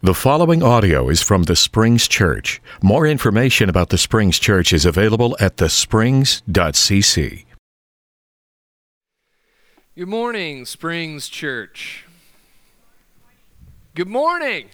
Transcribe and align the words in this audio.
The 0.00 0.14
following 0.14 0.62
audio 0.62 1.08
is 1.08 1.22
from 1.22 1.42
the 1.42 1.56
Springs 1.56 2.06
Church. 2.06 2.62
More 2.80 3.04
information 3.04 3.68
about 3.68 3.88
the 3.88 3.98
Springs 3.98 4.38
Church 4.38 4.72
is 4.72 4.84
available 4.84 5.36
at 5.40 5.56
thesprings.cc. 5.56 7.44
Good 9.96 10.08
morning, 10.08 10.64
Springs 10.66 11.28
Church. 11.28 12.04
Good 13.96 14.06
morning. 14.06 14.68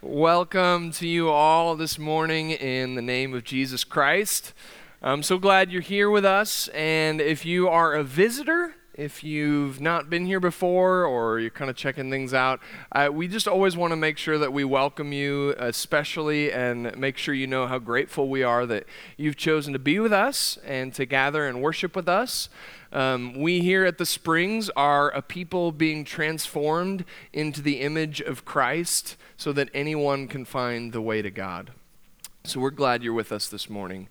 Welcome 0.00 0.92
to 0.92 1.08
you 1.08 1.28
all 1.28 1.74
this 1.74 1.98
morning 1.98 2.52
in 2.52 2.94
the 2.94 3.02
name 3.02 3.34
of 3.34 3.42
Jesus 3.42 3.82
Christ. 3.82 4.54
I'm 5.02 5.24
so 5.24 5.38
glad 5.38 5.72
you're 5.72 5.82
here 5.82 6.08
with 6.08 6.24
us. 6.24 6.68
And 6.68 7.20
if 7.20 7.44
you 7.44 7.68
are 7.68 7.94
a 7.94 8.04
visitor, 8.04 8.76
if 9.00 9.24
you've 9.24 9.80
not 9.80 10.10
been 10.10 10.26
here 10.26 10.40
before 10.40 11.06
or 11.06 11.40
you're 11.40 11.48
kind 11.48 11.70
of 11.70 11.76
checking 11.76 12.10
things 12.10 12.34
out, 12.34 12.60
uh, 12.92 13.08
we 13.10 13.26
just 13.26 13.48
always 13.48 13.74
want 13.74 13.92
to 13.92 13.96
make 13.96 14.18
sure 14.18 14.36
that 14.36 14.52
we 14.52 14.62
welcome 14.62 15.10
you, 15.10 15.54
especially, 15.56 16.52
and 16.52 16.94
make 16.98 17.16
sure 17.16 17.32
you 17.32 17.46
know 17.46 17.66
how 17.66 17.78
grateful 17.78 18.28
we 18.28 18.42
are 18.42 18.66
that 18.66 18.84
you've 19.16 19.38
chosen 19.38 19.72
to 19.72 19.78
be 19.78 19.98
with 19.98 20.12
us 20.12 20.58
and 20.66 20.92
to 20.92 21.06
gather 21.06 21.48
and 21.48 21.62
worship 21.62 21.96
with 21.96 22.10
us. 22.10 22.50
Um, 22.92 23.40
we 23.40 23.60
here 23.60 23.86
at 23.86 23.96
the 23.96 24.04
Springs 24.04 24.68
are 24.76 25.08
a 25.12 25.22
people 25.22 25.72
being 25.72 26.04
transformed 26.04 27.06
into 27.32 27.62
the 27.62 27.80
image 27.80 28.20
of 28.20 28.44
Christ 28.44 29.16
so 29.38 29.50
that 29.54 29.70
anyone 29.72 30.28
can 30.28 30.44
find 30.44 30.92
the 30.92 31.00
way 31.00 31.22
to 31.22 31.30
God. 31.30 31.70
So 32.44 32.60
we're 32.60 32.68
glad 32.68 33.02
you're 33.02 33.14
with 33.14 33.32
us 33.32 33.48
this 33.48 33.70
morning. 33.70 34.08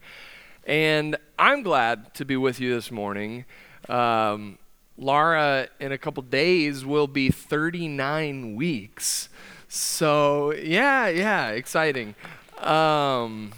And 0.66 1.16
I'm 1.38 1.62
glad 1.62 2.16
to 2.16 2.26
be 2.26 2.38
with 2.38 2.60
you 2.60 2.74
this 2.74 2.90
morning. 2.90 3.46
Um, 3.88 4.58
Laura, 5.00 5.70
in 5.80 5.94
a 5.94 5.98
couple 5.98 6.22
days, 6.24 6.86
will 6.86 7.08
be 7.08 7.30
39 7.30 8.56
weeks. 8.56 9.30
So, 9.70 10.54
yeah, 10.54 11.08
yeah, 11.08 11.50
exciting. 11.50 12.16
Um, 12.58 13.54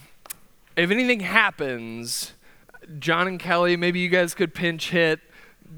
if 0.76 0.92
anything 0.92 1.22
happens, 1.22 2.34
John 3.00 3.28
and 3.28 3.40
Kelly, 3.40 3.76
maybe 3.76 4.00
you 4.00 4.10
guys 4.10 4.36
could 4.36 4.54
pinch 4.54 4.92
hit, 4.92 5.20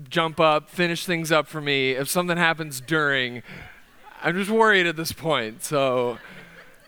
jump 0.09 0.39
up, 0.39 0.69
finish 0.69 1.05
things 1.05 1.31
up 1.31 1.47
for 1.47 1.61
me. 1.61 1.91
If 1.91 2.09
something 2.09 2.37
happens 2.37 2.81
during, 2.81 3.41
I'm 4.21 4.35
just 4.35 4.51
worried 4.51 4.85
at 4.85 4.97
this 4.97 5.13
point. 5.13 5.63
So, 5.63 6.17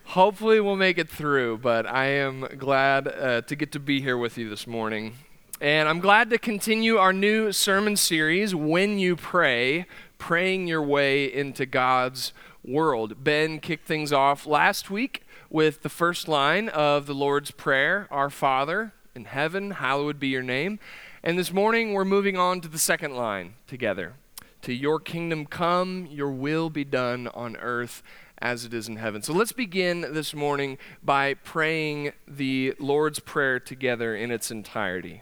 hopefully, 0.04 0.60
we'll 0.60 0.76
make 0.76 0.98
it 0.98 1.10
through. 1.10 1.60
But 1.60 1.86
I 1.86 2.08
am 2.08 2.42
glad 2.58 3.08
uh, 3.08 3.42
to 3.42 3.56
get 3.56 3.72
to 3.72 3.80
be 3.80 4.02
here 4.02 4.17
with 4.17 4.38
you 4.38 4.50
this 4.50 4.67
morning. 4.67 5.14
And 5.61 5.88
I'm 5.88 6.02
glad 6.02 6.30
to 6.31 6.38
continue 6.38 6.98
our 6.98 7.14
new 7.14 7.53
sermon 7.53 7.95
series, 7.95 8.53
When 8.53 9.00
You 9.00 9.16
Pray, 9.16 9.86
Praying 10.17 10.67
Your 10.67 10.81
Way 10.81 11.34
into 11.34 11.66
God's 11.66 12.34
World. 12.61 13.23
Ben 13.23 13.61
kicked 13.61 13.88
things 13.88 14.11
off 14.11 14.45
last 14.45 14.89
week 14.89 15.23
with 15.50 15.81
the 15.81 15.88
first 15.88 16.28
line 16.28 16.67
of 16.67 17.06
the 17.06 17.14
Lord's 17.14 17.52
Prayer 17.52 18.09
Our 18.11 18.30
Father 18.30 18.92
in 19.16 19.23
heaven, 19.23 19.72
hallowed 19.72 20.20
be 20.20 20.28
your 20.28 20.44
name. 20.44 20.78
And 21.23 21.39
this 21.39 21.53
morning 21.53 21.94
we're 21.94 22.03
moving 22.03 22.36
on 22.36 22.59
to 22.59 22.67
the 22.67 22.78
second 22.78 23.16
line 23.16 23.53
together. 23.66 24.16
To 24.64 24.73
your 24.73 25.00
kingdom 25.00 25.45
come, 25.45 26.06
your 26.11 26.31
will 26.31 26.70
be 26.70 26.83
done 26.83 27.30
on 27.30 27.56
earth 27.56 28.03
as 28.39 28.66
it 28.66 28.73
is 28.73 28.89
in 28.89 28.98
heaven. 28.98 29.22
So 29.22 29.31
let's 29.31 29.53
begin 29.53 30.02
this 30.02 30.33
morning 30.33 30.78
by 31.02 31.36
praying 31.36 32.11
the 32.28 32.73
Lord's 32.78 33.20
Prayer 33.20 33.61
together 33.61 34.14
in 34.14 34.31
its 34.31 34.52
entirety. 34.52 35.22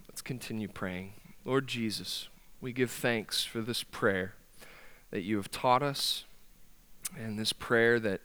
Let's 0.21 0.27
continue 0.27 0.67
praying. 0.67 1.13
Lord 1.45 1.65
Jesus, 1.65 2.29
we 2.61 2.73
give 2.73 2.91
thanks 2.91 3.43
for 3.43 3.59
this 3.59 3.81
prayer 3.81 4.35
that 5.09 5.23
you 5.23 5.37
have 5.37 5.49
taught 5.49 5.81
us 5.81 6.25
and 7.17 7.39
this 7.39 7.53
prayer 7.53 7.99
that 7.99 8.21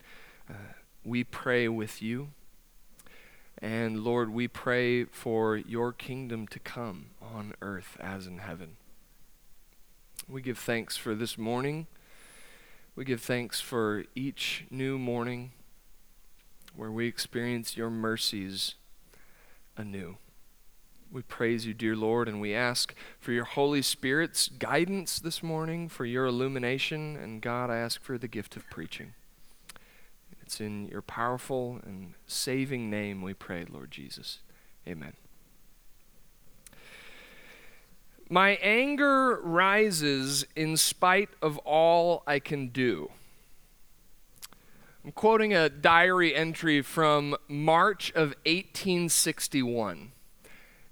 uh, 0.47 0.75
we 1.07 1.25
pray 1.25 1.69
with 1.69 2.03
you. 2.03 2.33
And 3.63 4.05
Lord, 4.05 4.29
we 4.29 4.47
pray 4.47 5.05
for 5.05 5.57
your 5.57 5.91
kingdom 5.91 6.47
to 6.49 6.59
come 6.59 7.13
on 7.23 7.55
earth 7.63 7.97
as 7.99 8.27
in 8.27 8.41
heaven. 8.41 8.77
We 10.29 10.43
give 10.43 10.59
thanks 10.59 10.99
for 10.99 11.15
this 11.15 11.39
morning. 11.39 11.87
We 12.95 13.07
give 13.07 13.23
thanks 13.23 13.63
for 13.63 14.05
each 14.15 14.67
new 14.71 14.99
morning 14.99 15.53
where 16.75 16.93
we 16.93 17.07
experience 17.07 17.75
your 17.75 17.89
mercies 17.89 18.75
anew. 19.79 20.19
We 21.11 21.23
praise 21.23 21.67
you, 21.67 21.73
dear 21.73 21.97
Lord, 21.97 22.29
and 22.29 22.41
we 22.41 22.55
ask 22.55 22.95
for 23.19 23.33
your 23.33 23.45
Holy 23.45 23.81
Spirit's 23.81 24.49
guidance 24.49 25.19
this 25.19 25.43
morning, 25.43 25.89
for 25.89 26.05
your 26.05 26.27
illumination, 26.27 27.17
and 27.17 27.41
God, 27.41 27.71
I 27.71 27.77
ask 27.77 28.03
for 28.03 28.19
the 28.19 28.29
gift 28.29 28.57
of 28.57 28.69
preaching. 28.71 29.15
It's 30.43 30.61
in 30.61 30.89
your 30.89 31.03
powerful 31.03 31.81
and 31.85 32.15
saving 32.27 32.91
name 32.91 33.23
we 33.23 33.35
pray, 33.35 33.65
Lord 33.69 33.91
Jesus. 33.91 34.41
Amen. 34.87 35.15
My 38.29 38.51
anger 38.63 39.41
rises 39.41 40.45
in 40.57 40.77
spite 40.77 41.31
of 41.41 41.59
all 41.59 42.25
I 42.27 42.41
can 42.41 42.69
do. 42.69 43.11
I'm 45.05 45.13
quoting 45.13 45.55
a 45.55 45.69
diary 45.69 46.35
entry 46.35 46.83
from 46.83 47.37
March 47.49 48.11
of 48.11 48.31
1861. 48.45 50.11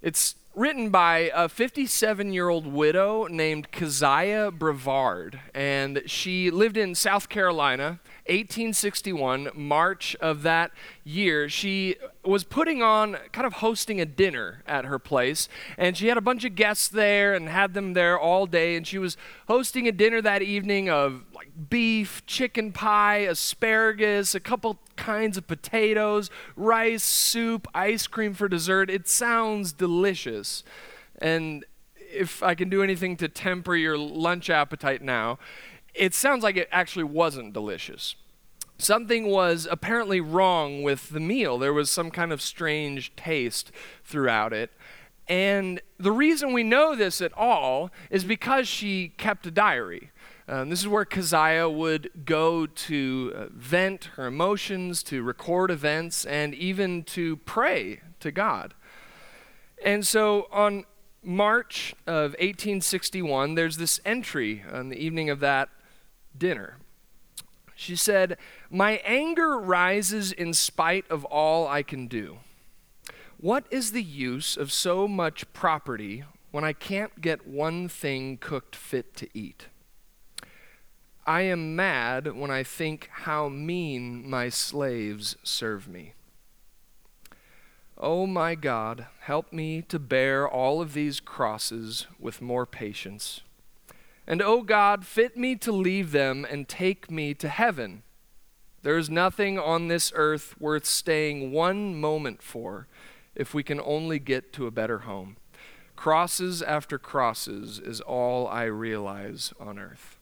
It's 0.05 0.35
written 0.55 0.91
by 0.91 1.31
a 1.35 1.49
57 1.49 2.31
year 2.31 2.51
old 2.51 2.67
widow 2.67 3.27
named 3.27 3.71
Keziah 3.71 4.51
Brevard, 4.51 5.41
and 5.55 6.03
she 6.05 6.51
lived 6.51 6.77
in 6.77 6.95
South 6.95 7.31
Carolina. 7.31 8.01
1861, 8.27 9.51
March 9.55 10.17
of 10.19 10.43
that 10.43 10.71
year, 11.05 11.47
she 11.47 11.97
was 12.25 12.43
putting 12.43 12.83
on, 12.83 13.19
kind 13.33 13.47
of 13.47 13.55
hosting 13.55 14.01
a 14.01 14.07
dinner 14.07 14.63
at 14.67 14.87
her 14.87 14.99
place. 14.99 15.47
And 15.77 15.95
she 15.95 16.09
had 16.09 16.17
a 16.17 16.23
bunch 16.23 16.45
of 16.47 16.55
guests 16.55 16.89
there 16.89 17.35
and 17.35 17.51
had 17.51 17.75
them 17.75 17.93
there 17.93 18.19
all 18.19 18.47
day. 18.47 18.77
And 18.77 18.87
she 18.87 18.97
was 18.97 19.19
hosting 19.47 19.87
a 19.87 19.93
dinner 19.93 20.23
that 20.23 20.41
evening 20.41 20.89
of 20.89 21.25
like 21.35 21.51
beef, 21.69 22.25
chicken 22.25 22.73
pie, 22.73 23.19
asparagus, 23.19 24.35
a 24.35 24.41
couple 24.41 24.79
kinds 24.97 25.37
of 25.37 25.47
potatoes, 25.47 26.31
rice, 26.57 27.03
soup, 27.03 27.69
ice 27.75 28.07
cream 28.07 28.33
for 28.33 28.49
dessert. 28.49 28.89
It 28.89 29.07
sounds 29.07 29.75
delicious. 29.75 30.65
And 31.21 31.67
if 31.97 32.43
I 32.43 32.55
can 32.55 32.71
do 32.71 32.83
anything 32.83 33.19
to 33.19 33.29
temper 33.29 33.77
your 33.77 33.99
lunch 33.99 34.49
appetite 34.49 35.03
now, 35.03 35.39
it 35.95 36.15
sounds 36.15 36.43
like 36.43 36.57
it 36.57 36.69
actually 36.73 37.05
wasn't 37.05 37.53
delicious. 37.53 38.17
Something 38.79 39.29
was 39.29 39.69
apparently 39.71 40.21
wrong 40.21 40.83
with 40.83 41.11
the 41.11 41.21
meal. 41.21 41.59
There 41.59 41.73
was 41.73 41.91
some 41.91 42.11
kind 42.11 42.33
of 42.33 42.43
strange 42.43 43.15
taste 43.15 43.71
throughout 44.05 44.53
it. 44.53 44.73
And 45.29 45.81
the 45.99 46.13
reason 46.13 46.53
we 46.53 46.65
know 46.65 46.95
this 46.95 47.21
at 47.21 47.33
all 47.35 47.91
is 48.11 48.25
because 48.25 48.69
she 48.69 49.09
kept 49.17 49.47
a 49.47 49.51
diary. 49.51 50.11
Um, 50.47 50.69
this 50.69 50.81
is 50.81 50.89
where 50.89 51.07
Keziah 51.07 51.71
would 51.71 52.11
go 52.27 52.67
to 52.67 53.33
uh, 53.35 53.47
vent 53.51 54.11
her 54.17 54.27
emotions, 54.27 55.03
to 55.05 55.23
record 55.23 55.71
events, 55.71 56.27
and 56.27 56.55
even 56.55 57.05
to 57.05 57.37
pray 57.37 58.01
to 58.21 58.31
God. 58.31 58.75
And 59.83 60.07
so 60.07 60.49
on 60.53 60.85
March 61.23 61.95
of 62.07 62.33
1861, 62.33 63.55
there's 63.55 63.79
this 63.79 64.01
entry 64.05 64.63
on 64.71 64.91
the 64.91 64.99
evening 64.99 65.31
of 65.31 65.41
that 65.41 65.71
dinner. 66.37 66.79
She 67.75 67.97
said, 67.97 68.37
My 68.71 69.03
anger 69.05 69.59
rises 69.59 70.33
in 70.33 70.55
spite 70.55 71.11
of 71.11 71.25
all 71.25 71.67
I 71.67 71.83
can 71.83 72.07
do. 72.07 72.39
What 73.39 73.67
is 73.71 73.93
the 73.93 74.03
use 74.03 74.57
of 74.57 74.73
so 74.73 75.09
much 75.09 75.53
property 75.53 76.25
when 76.51 76.65
I 76.65 76.73
can't 76.73 77.21
get 77.21 77.47
one 77.47 77.89
thing 77.89 78.39
cooked 78.39 78.77
fit 78.77 79.15
to 79.17 79.29
eat? 79.35 79.67
I 81.27 81.43
am 81.43 81.75
mad 81.75 82.37
when 82.37 82.51
I 82.51 82.63
think 82.63 83.09
how 83.11 83.49
mean 83.49 84.29
my 84.29 84.51
slaves 84.51 85.37
serve 85.43 85.89
me. 85.89 86.13
Oh 87.97 88.27
my 88.27 88.55
God, 88.55 89.07
help 89.21 89.53
me 89.53 89.83
to 89.83 89.99
bear 89.99 90.49
all 90.49 90.81
of 90.81 90.93
these 90.93 91.21
crosses 91.21 92.07
with 92.19 92.43
more 92.43 92.67
patience 92.67 93.41
And, 94.27 94.41
O 94.41 94.63
God, 94.63 95.05
fit 95.05 95.37
me 95.37 95.57
to 95.57 95.73
leave 95.73 96.13
them 96.13 96.47
and 96.49 96.69
take 96.69 97.11
me 97.11 97.35
to 97.35 97.49
heaven. 97.49 98.03
There 98.83 98.97
is 98.97 99.11
nothing 99.11 99.59
on 99.59 99.89
this 99.89 100.13
earth 100.15 100.55
worth 100.61 100.85
staying 100.85 101.53
one 101.53 101.99
moment 101.99 102.43
for 102.43 102.87
if 103.35 103.55
we 103.55 103.63
can 103.63 103.81
only 103.81 104.19
get 104.19 104.53
to 104.55 104.67
a 104.67 104.71
better 104.71 105.01
home. 105.01 105.37
Crosses 105.97 106.63
after 106.63 106.99
crosses 106.99 107.79
is 107.79 108.01
all 108.01 108.47
I 108.49 108.65
realize 108.65 109.53
on 109.61 109.79
earth. 109.79 110.19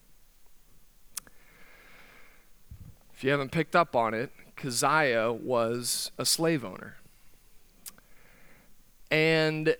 If 3.14 3.24
you 3.24 3.30
haven't 3.30 3.52
picked 3.52 3.76
up 3.76 3.94
on 3.94 4.14
it, 4.14 4.30
Keziah 4.56 5.32
was 5.32 6.10
a 6.18 6.26
slave 6.26 6.64
owner. 6.64 6.96
And 9.10 9.76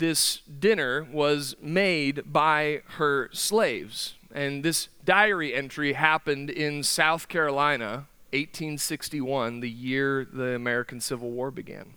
this 0.00 0.38
dinner 0.38 1.06
was 1.12 1.54
made 1.62 2.32
by 2.32 2.82
her 2.96 3.30
slaves. 3.32 4.14
And 4.32 4.64
this 4.64 4.88
diary 5.04 5.54
entry 5.54 5.92
happened 5.92 6.50
in 6.50 6.82
South 6.82 7.28
Carolina, 7.28 8.06
1861, 8.32 9.60
the 9.60 9.70
year 9.70 10.26
the 10.30 10.54
American 10.54 11.00
Civil 11.00 11.30
War 11.30 11.50
began. 11.50 11.94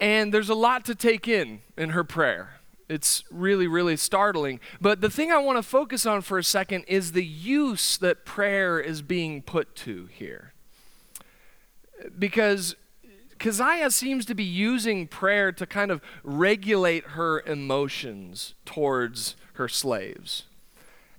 And 0.00 0.32
there's 0.32 0.48
a 0.48 0.54
lot 0.54 0.84
to 0.84 0.94
take 0.94 1.26
in 1.26 1.60
in 1.76 1.90
her 1.90 2.04
prayer. 2.04 2.60
It's 2.88 3.24
really, 3.30 3.66
really 3.66 3.96
startling. 3.96 4.60
But 4.80 5.00
the 5.00 5.10
thing 5.10 5.32
I 5.32 5.38
want 5.38 5.58
to 5.58 5.62
focus 5.62 6.06
on 6.06 6.22
for 6.22 6.38
a 6.38 6.44
second 6.44 6.84
is 6.88 7.12
the 7.12 7.24
use 7.24 7.98
that 7.98 8.24
prayer 8.24 8.78
is 8.78 9.02
being 9.02 9.42
put 9.42 9.74
to 9.76 10.06
here. 10.06 10.52
Because 12.18 12.76
Keziah 13.38 13.90
seems 13.90 14.24
to 14.26 14.34
be 14.34 14.44
using 14.44 15.06
prayer 15.06 15.52
to 15.52 15.66
kind 15.66 15.90
of 15.90 16.00
regulate 16.22 17.04
her 17.08 17.40
emotions 17.40 18.54
towards 18.64 19.36
her 19.54 19.68
slaves. 19.68 20.44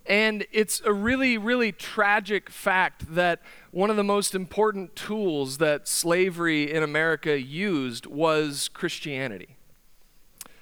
And 0.06 0.46
it's 0.52 0.82
a 0.86 0.92
really, 0.92 1.38
really 1.38 1.72
tragic 1.72 2.50
fact 2.50 3.14
that 3.14 3.42
one 3.72 3.92
of 3.92 3.96
the 3.96 4.04
most 4.04 4.34
important 4.34 4.96
tools 4.96 5.60
that 5.60 5.88
slavery 5.88 6.72
in 6.72 6.82
America 6.82 7.40
used 7.40 8.08
was 8.08 8.70
Christianity. 8.70 9.56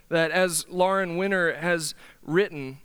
That, 0.10 0.32
as 0.32 0.68
Lauren 0.70 1.16
Winner 1.16 1.54
has 1.54 1.96
written, 2.22 2.80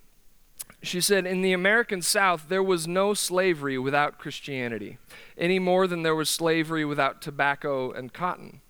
she 0.82 1.00
said, 1.00 1.26
In 1.26 1.42
the 1.42 1.52
American 1.52 2.02
South, 2.02 2.48
there 2.48 2.62
was 2.62 2.88
no 2.88 3.14
slavery 3.14 3.78
without 3.78 4.18
Christianity, 4.18 4.98
any 5.38 5.58
more 5.58 5.86
than 5.86 6.02
there 6.02 6.14
was 6.14 6.28
slavery 6.28 6.84
without 6.84 7.22
tobacco 7.22 7.92
and 7.92 8.12
cotton. 8.12 8.60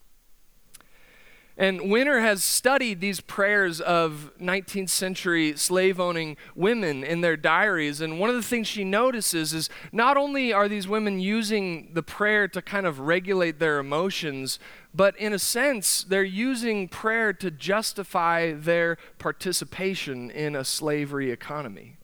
And 1.56 1.90
Winner 1.90 2.20
has 2.20 2.42
studied 2.42 3.00
these 3.00 3.20
prayers 3.20 3.80
of 3.80 4.32
19th 4.40 4.88
century 4.88 5.54
slave 5.56 6.00
owning 6.00 6.38
women 6.54 7.04
in 7.04 7.20
their 7.20 7.36
diaries. 7.36 8.00
And 8.00 8.18
one 8.18 8.30
of 8.30 8.36
the 8.36 8.42
things 8.42 8.66
she 8.66 8.84
notices 8.84 9.52
is 9.52 9.68
not 9.92 10.16
only 10.16 10.52
are 10.52 10.66
these 10.66 10.88
women 10.88 11.20
using 11.20 11.90
the 11.92 12.02
prayer 12.02 12.48
to 12.48 12.62
kind 12.62 12.86
of 12.86 13.00
regulate 13.00 13.58
their 13.58 13.78
emotions, 13.78 14.58
but 14.94 15.16
in 15.18 15.34
a 15.34 15.38
sense, 15.38 16.04
they're 16.04 16.22
using 16.22 16.88
prayer 16.88 17.34
to 17.34 17.50
justify 17.50 18.52
their 18.52 18.96
participation 19.18 20.30
in 20.30 20.56
a 20.56 20.64
slavery 20.64 21.30
economy. 21.30 21.98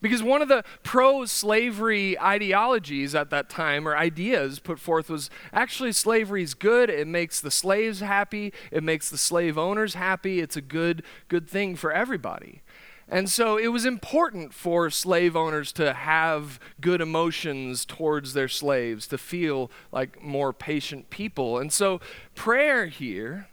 Because 0.00 0.22
one 0.22 0.42
of 0.42 0.48
the 0.48 0.64
pro 0.82 1.24
slavery 1.24 2.18
ideologies 2.18 3.14
at 3.14 3.30
that 3.30 3.48
time, 3.48 3.86
or 3.86 3.96
ideas 3.96 4.58
put 4.60 4.78
forth, 4.78 5.10
was 5.10 5.28
actually 5.52 5.92
slavery 5.92 6.42
is 6.42 6.54
good. 6.54 6.88
It 6.88 7.08
makes 7.08 7.40
the 7.40 7.50
slaves 7.50 8.00
happy, 8.00 8.52
it 8.70 8.84
makes 8.84 9.10
the 9.10 9.18
slave 9.18 9.58
owners 9.58 9.94
happy. 9.94 10.40
It's 10.40 10.56
a 10.56 10.62
good, 10.62 11.02
good 11.28 11.48
thing 11.48 11.74
for 11.74 11.92
everybody. 11.92 12.62
And 13.10 13.30
so 13.30 13.56
it 13.56 13.68
was 13.68 13.86
important 13.86 14.52
for 14.52 14.90
slave 14.90 15.34
owners 15.34 15.72
to 15.72 15.94
have 15.94 16.60
good 16.80 17.00
emotions 17.00 17.86
towards 17.86 18.34
their 18.34 18.48
slaves, 18.48 19.06
to 19.08 19.18
feel 19.18 19.70
like 19.90 20.22
more 20.22 20.52
patient 20.52 21.08
people. 21.08 21.58
And 21.58 21.72
so 21.72 22.00
prayer 22.34 22.86
here 22.86 23.48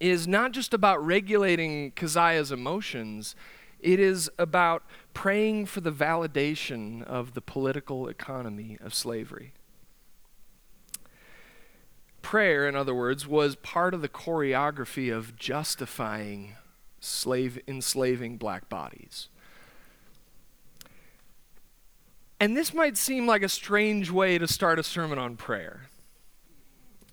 is 0.00 0.26
not 0.26 0.52
just 0.52 0.72
about 0.72 1.04
regulating 1.04 1.92
Keziah's 1.92 2.50
emotions, 2.50 3.36
it 3.78 4.00
is 4.00 4.30
about 4.38 4.84
praying 5.14 5.66
for 5.66 5.80
the 5.80 5.92
validation 5.92 7.02
of 7.02 7.34
the 7.34 7.40
political 7.40 8.08
economy 8.08 8.78
of 8.80 8.94
slavery. 8.94 9.52
Prayer, 12.22 12.68
in 12.68 12.76
other 12.76 12.94
words, 12.94 13.26
was 13.26 13.56
part 13.56 13.94
of 13.94 14.00
the 14.00 14.08
choreography 14.08 15.14
of 15.14 15.36
justifying 15.36 16.56
slave 17.00 17.58
enslaving 17.66 18.36
black 18.36 18.68
bodies. 18.68 19.28
And 22.38 22.56
this 22.56 22.72
might 22.72 22.96
seem 22.96 23.26
like 23.26 23.42
a 23.42 23.48
strange 23.48 24.10
way 24.10 24.38
to 24.38 24.48
start 24.48 24.78
a 24.78 24.82
sermon 24.82 25.18
on 25.18 25.36
prayer. 25.36 25.88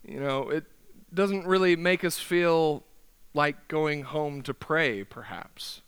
You 0.07 0.19
know, 0.19 0.50
it 0.50 0.66
doesn't 1.13 1.46
really 1.46 1.75
make 1.75 2.04
us 2.04 2.18
feel 2.18 2.84
like 3.34 3.68
going 3.68 4.04
home 4.04 4.42
to 4.44 4.54
pray, 4.54 5.04
perhaps. 5.04 5.81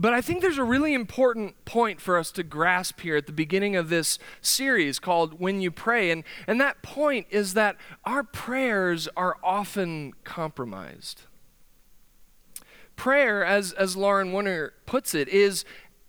But 0.00 0.14
I 0.14 0.22
think 0.22 0.40
there's 0.40 0.56
a 0.56 0.64
really 0.64 0.94
important 0.94 1.62
point 1.66 2.00
for 2.00 2.16
us 2.16 2.30
to 2.32 2.42
grasp 2.42 3.02
here 3.02 3.18
at 3.18 3.26
the 3.26 3.34
beginning 3.34 3.76
of 3.76 3.90
this 3.90 4.18
series 4.40 4.98
called 4.98 5.38
When 5.38 5.60
You 5.60 5.70
Pray. 5.70 6.10
And, 6.10 6.24
and 6.46 6.58
that 6.58 6.82
point 6.82 7.26
is 7.28 7.52
that 7.52 7.76
our 8.06 8.24
prayers 8.24 9.10
are 9.14 9.36
often 9.44 10.14
compromised. 10.24 11.24
Prayer, 12.96 13.44
as, 13.44 13.72
as 13.72 13.94
Lauren 13.94 14.32
Winner 14.32 14.72
puts 14.86 15.14
it, 15.14 15.28
is 15.28 15.66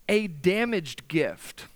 a 0.08 0.28
damaged 0.28 1.10
gift. 1.10 1.68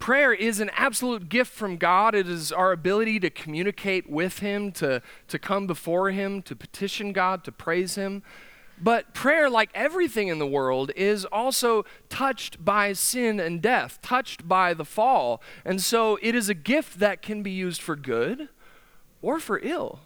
Prayer 0.00 0.32
is 0.32 0.58
an 0.58 0.70
absolute 0.74 1.28
gift 1.28 1.52
from 1.52 1.76
God. 1.76 2.16
It 2.16 2.28
is 2.28 2.50
our 2.50 2.72
ability 2.72 3.20
to 3.20 3.30
communicate 3.30 4.10
with 4.10 4.40
Him, 4.40 4.72
to, 4.72 5.02
to 5.28 5.38
come 5.38 5.68
before 5.68 6.10
Him, 6.10 6.42
to 6.42 6.56
petition 6.56 7.12
God, 7.12 7.44
to 7.44 7.52
praise 7.52 7.94
Him. 7.94 8.24
But 8.80 9.12
prayer, 9.14 9.50
like 9.50 9.70
everything 9.74 10.28
in 10.28 10.38
the 10.38 10.46
world, 10.46 10.92
is 10.94 11.24
also 11.24 11.84
touched 12.08 12.64
by 12.64 12.92
sin 12.92 13.40
and 13.40 13.60
death, 13.60 14.00
touched 14.02 14.48
by 14.48 14.74
the 14.74 14.84
fall. 14.84 15.42
And 15.64 15.80
so 15.80 16.18
it 16.22 16.34
is 16.34 16.48
a 16.48 16.54
gift 16.54 16.98
that 17.00 17.22
can 17.22 17.42
be 17.42 17.50
used 17.50 17.82
for 17.82 17.96
good 17.96 18.48
or 19.20 19.40
for 19.40 19.58
ill. 19.62 20.00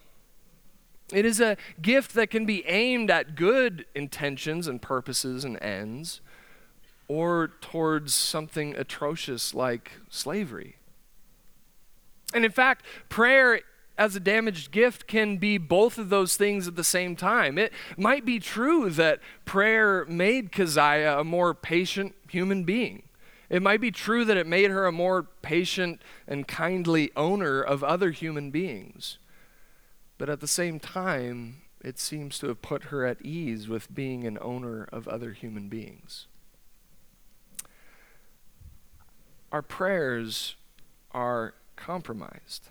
It 1.13 1.27
is 1.27 1.41
a 1.41 1.57
gift 1.81 2.15
that 2.15 2.31
can 2.31 2.47
be 2.47 2.67
aimed 2.67 3.11
at 3.11 3.35
good 3.35 3.85
intentions 3.95 4.67
and 4.67 4.81
purposes 4.81 5.45
and 5.45 5.63
ends 5.63 6.23
or 7.09 7.53
towards 7.61 8.15
something 8.15 8.75
atrocious 8.77 9.53
like 9.53 9.93
slavery. 10.09 10.77
And 12.33 12.45
in 12.45 12.51
fact, 12.51 12.87
prayer 13.11 13.61
as 13.99 14.17
a 14.17 14.21
damaged 14.21 14.71
gift 14.71 15.07
can 15.07 15.37
be 15.37 15.59
both 15.59 15.99
of 15.99 16.09
those 16.09 16.37
things 16.37 16.67
at 16.67 16.77
the 16.77 16.85
same 16.85 17.15
time. 17.15 17.59
It 17.59 17.73
might 17.97 18.25
be 18.25 18.39
true 18.39 18.91
that 18.91 19.21
prayer 19.45 20.05
made 20.07 20.51
Keziah 20.53 21.19
a 21.19 21.25
more 21.25 21.55
patient 21.55 22.15
human 22.29 22.65
being. 22.65 23.03
It 23.51 23.63
might 23.63 23.83
be 23.83 23.91
true 23.91 24.25
that 24.25 24.39
it 24.39 24.47
made 24.47 24.71
her 24.71 24.87
a 24.87 24.93
more 24.93 25.25
patient 25.43 26.01
and 26.27 26.49
kindly 26.49 27.13
owner 27.15 27.61
of 27.61 27.85
other 27.85 28.11
human 28.11 28.51
beings. 28.51 29.19
But 30.17 30.31
at 30.31 30.41
the 30.41 30.49
same 30.49 30.81
time, 30.81 31.63
it 31.85 31.99
seems 31.99 32.39
to 32.39 32.49
have 32.49 32.63
put 32.63 32.85
her 32.85 33.05
at 33.05 33.21
ease 33.21 33.69
with 33.69 33.95
being 33.95 34.27
an 34.27 34.39
owner 34.41 34.89
of 34.91 35.07
other 35.07 35.33
human 35.33 35.69
beings. 35.69 36.29
Our 39.51 39.63
prayers 39.63 40.55
are 41.11 41.55
compromised. 41.77 42.71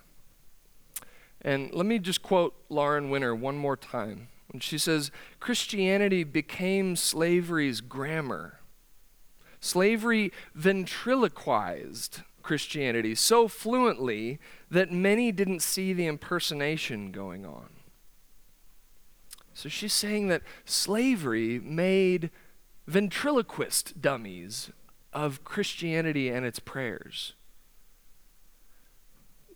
And 1.42 1.74
let 1.74 1.86
me 1.86 2.00
just 2.00 2.22
quote 2.22 2.56
Lauren 2.70 3.10
Winner 3.10 3.34
one 3.34 3.58
more 3.58 3.78
time. 3.78 4.28
When 4.52 4.60
she 4.60 4.78
says, 4.78 5.12
Christianity 5.40 6.24
became 6.24 6.96
slavery's 6.96 7.82
grammar. 7.82 8.60
Slavery 9.60 10.32
ventriloquized 10.54 12.22
Christianity 12.44 13.16
so 13.16 13.48
fluently 13.48 14.40
that 14.70 14.92
many 14.92 15.32
didn't 15.32 15.62
see 15.62 15.94
the 15.94 16.08
impersonation 16.08 17.12
going 17.12 17.46
on. 17.46 17.70
So 19.54 19.70
she's 19.70 19.94
saying 19.94 20.28
that 20.28 20.42
slavery 20.66 21.60
made 21.60 22.30
ventriloquist 22.88 24.02
dummies 24.02 24.72
of 25.14 25.44
Christianity 25.44 26.30
and 26.30 26.46
its 26.46 26.60
prayers 26.60 27.34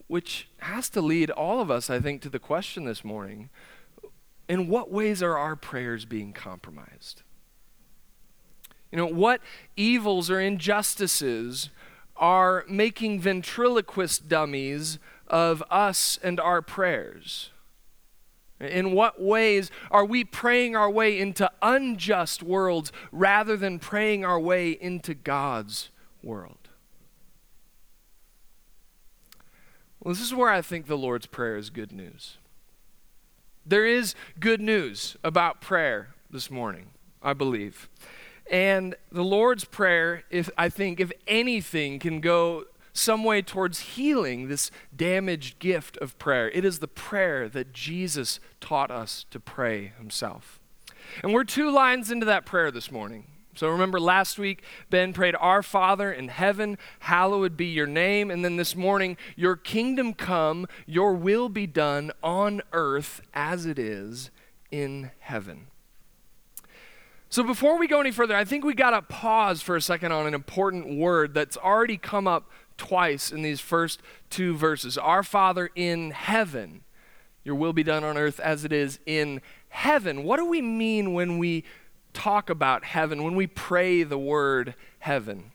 which 0.08 0.50
has 0.60 0.90
to 0.90 1.02
lead 1.02 1.30
all 1.32 1.60
of 1.62 1.72
us, 1.72 1.90
I 1.90 2.00
think, 2.00 2.22
to 2.22 2.30
the 2.30 2.40
question 2.40 2.86
this 2.86 3.04
morning 3.04 3.50
in 4.48 4.68
what 4.68 4.92
ways 4.92 5.24
are 5.24 5.38
our 5.38 5.56
prayers 5.56 6.06
being 6.06 6.34
compromised? 6.34 7.24
You 8.92 8.98
know, 8.98 9.08
what 9.08 9.42
evils 9.76 10.30
or 10.30 10.40
injustices 10.40 11.70
are 12.16 12.64
making 12.70 13.20
ventriloquist 13.20 14.30
dummies 14.30 15.00
of 15.28 15.64
us 15.70 16.20
and 16.24 16.40
our 16.40 16.62
prayers? 16.62 17.52
In 18.60 18.94
what 18.94 19.22
ways 19.22 19.70
are 19.92 20.06
we 20.06 20.24
praying 20.24 20.76
our 20.76 20.90
way 20.90 21.20
into 21.20 21.52
unjust 21.62 22.42
worlds 22.42 22.92
rather 23.12 23.58
than 23.58 23.80
praying 23.80 24.24
our 24.24 24.40
way 24.40 24.72
into 24.72 25.14
God's 25.14 25.90
world? 26.24 26.65
Well, 30.06 30.14
this 30.14 30.24
is 30.24 30.36
where 30.36 30.52
I 30.52 30.62
think 30.62 30.86
the 30.86 31.00
Lord's 31.00 31.26
Prayer 31.26 31.58
is 31.58 31.72
good 31.72 31.92
news. 31.92 32.38
There 33.66 33.88
is 33.88 34.14
good 34.40 34.62
news 34.62 35.18
about 35.24 35.62
prayer 35.62 36.10
this 36.30 36.52
morning, 36.52 36.92
I 37.24 37.34
believe. 37.34 37.90
And 38.52 38.94
the 39.12 39.24
Lord's 39.24 39.66
Prayer, 39.66 40.22
if 40.30 40.48
I 40.60 40.70
think, 40.70 41.00
if 41.00 41.12
anything, 41.26 41.98
can 41.98 42.20
go 42.22 42.66
some 42.94 43.24
way 43.24 43.42
towards 43.42 43.80
healing 43.80 44.48
this 44.48 44.70
damaged 44.96 45.58
gift 45.58 45.98
of 45.98 46.20
prayer. 46.20 46.52
It 46.52 46.64
is 46.64 46.78
the 46.78 46.88
prayer 46.88 47.50
that 47.50 47.74
Jesus 47.74 48.40
taught 48.62 48.92
us 48.92 49.26
to 49.32 49.40
pray 49.40 49.94
himself. 49.98 50.60
And 51.24 51.34
we're 51.34 51.44
two 51.46 51.72
lines 51.72 52.12
into 52.12 52.28
that 52.28 52.46
prayer 52.46 52.70
this 52.70 52.92
morning. 52.92 53.26
So 53.56 53.70
remember 53.70 54.00
last 54.00 54.38
week, 54.38 54.64
Ben 54.90 55.14
prayed, 55.14 55.36
Our 55.40 55.64
Father 55.64 56.12
in 56.12 56.28
heaven, 56.28 56.78
hallowed 57.00 57.56
be 57.56 57.68
your 57.68 57.88
name. 57.88 58.30
And 58.30 58.44
then 58.44 58.58
this 58.58 58.76
morning, 58.76 59.18
Your 59.36 59.56
kingdom 59.56 60.14
come, 60.14 60.68
Your 60.86 61.14
will 61.14 61.50
be 61.50 61.66
done 61.66 62.12
on 62.22 62.62
earth 62.74 63.22
as 63.34 63.66
it 63.66 63.80
is 63.80 64.30
in 64.72 65.12
heaven. 65.20 65.68
So 67.30 67.44
before 67.44 67.78
we 67.78 67.88
go 67.88 68.00
any 68.00 68.12
further, 68.12 68.36
I 68.36 68.46
think 68.46 68.64
we 68.64 68.74
got 68.74 68.92
to 68.92 69.02
pause 69.02 69.62
for 69.62 69.76
a 69.76 69.82
second 69.82 70.12
on 70.12 70.28
an 70.28 70.34
important 70.34 70.98
word 70.98 71.34
that's 71.34 71.58
already 71.58 71.98
come 71.98 72.28
up 72.28 72.50
twice 72.78 73.32
in 73.32 73.42
these 73.42 73.60
first 73.60 74.02
two 74.30 74.56
verses. 74.56 74.98
Our 74.98 75.24
Father 75.24 75.70
in 75.76 76.12
heaven, 76.12 76.84
your 77.44 77.56
will 77.56 77.74
be 77.74 77.84
done 77.84 78.04
on 78.04 78.18
earth 78.18 78.40
as 78.40 78.64
it 78.66 78.72
is 78.72 79.00
in 79.06 79.42
heaven. 79.70 80.24
What 80.24 80.38
do 80.38 80.46
we 80.46 80.62
mean 80.62 81.14
when 81.14 81.38
we 81.38 81.64
talk 82.16 82.50
about 82.50 82.86
heaven, 82.86 83.24
when 83.24 83.36
we 83.36 83.46
pray 83.46 84.02
the 84.02 84.18
word 84.18 84.74
heaven? 85.00 85.52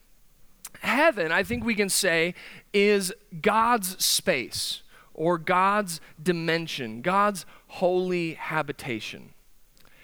Heaven, 0.81 1.33
I 1.33 1.43
think 1.43 1.65
we 1.65 1.75
can 1.75 1.89
say, 1.89 2.35
is 2.73 3.13
God's 3.43 4.03
space 4.05 4.83
or 5.13 5.37
God's 5.37 6.01
dimension, 6.23 7.03
God's 7.03 7.45
holy 7.67 8.35
habitation. 8.35 9.31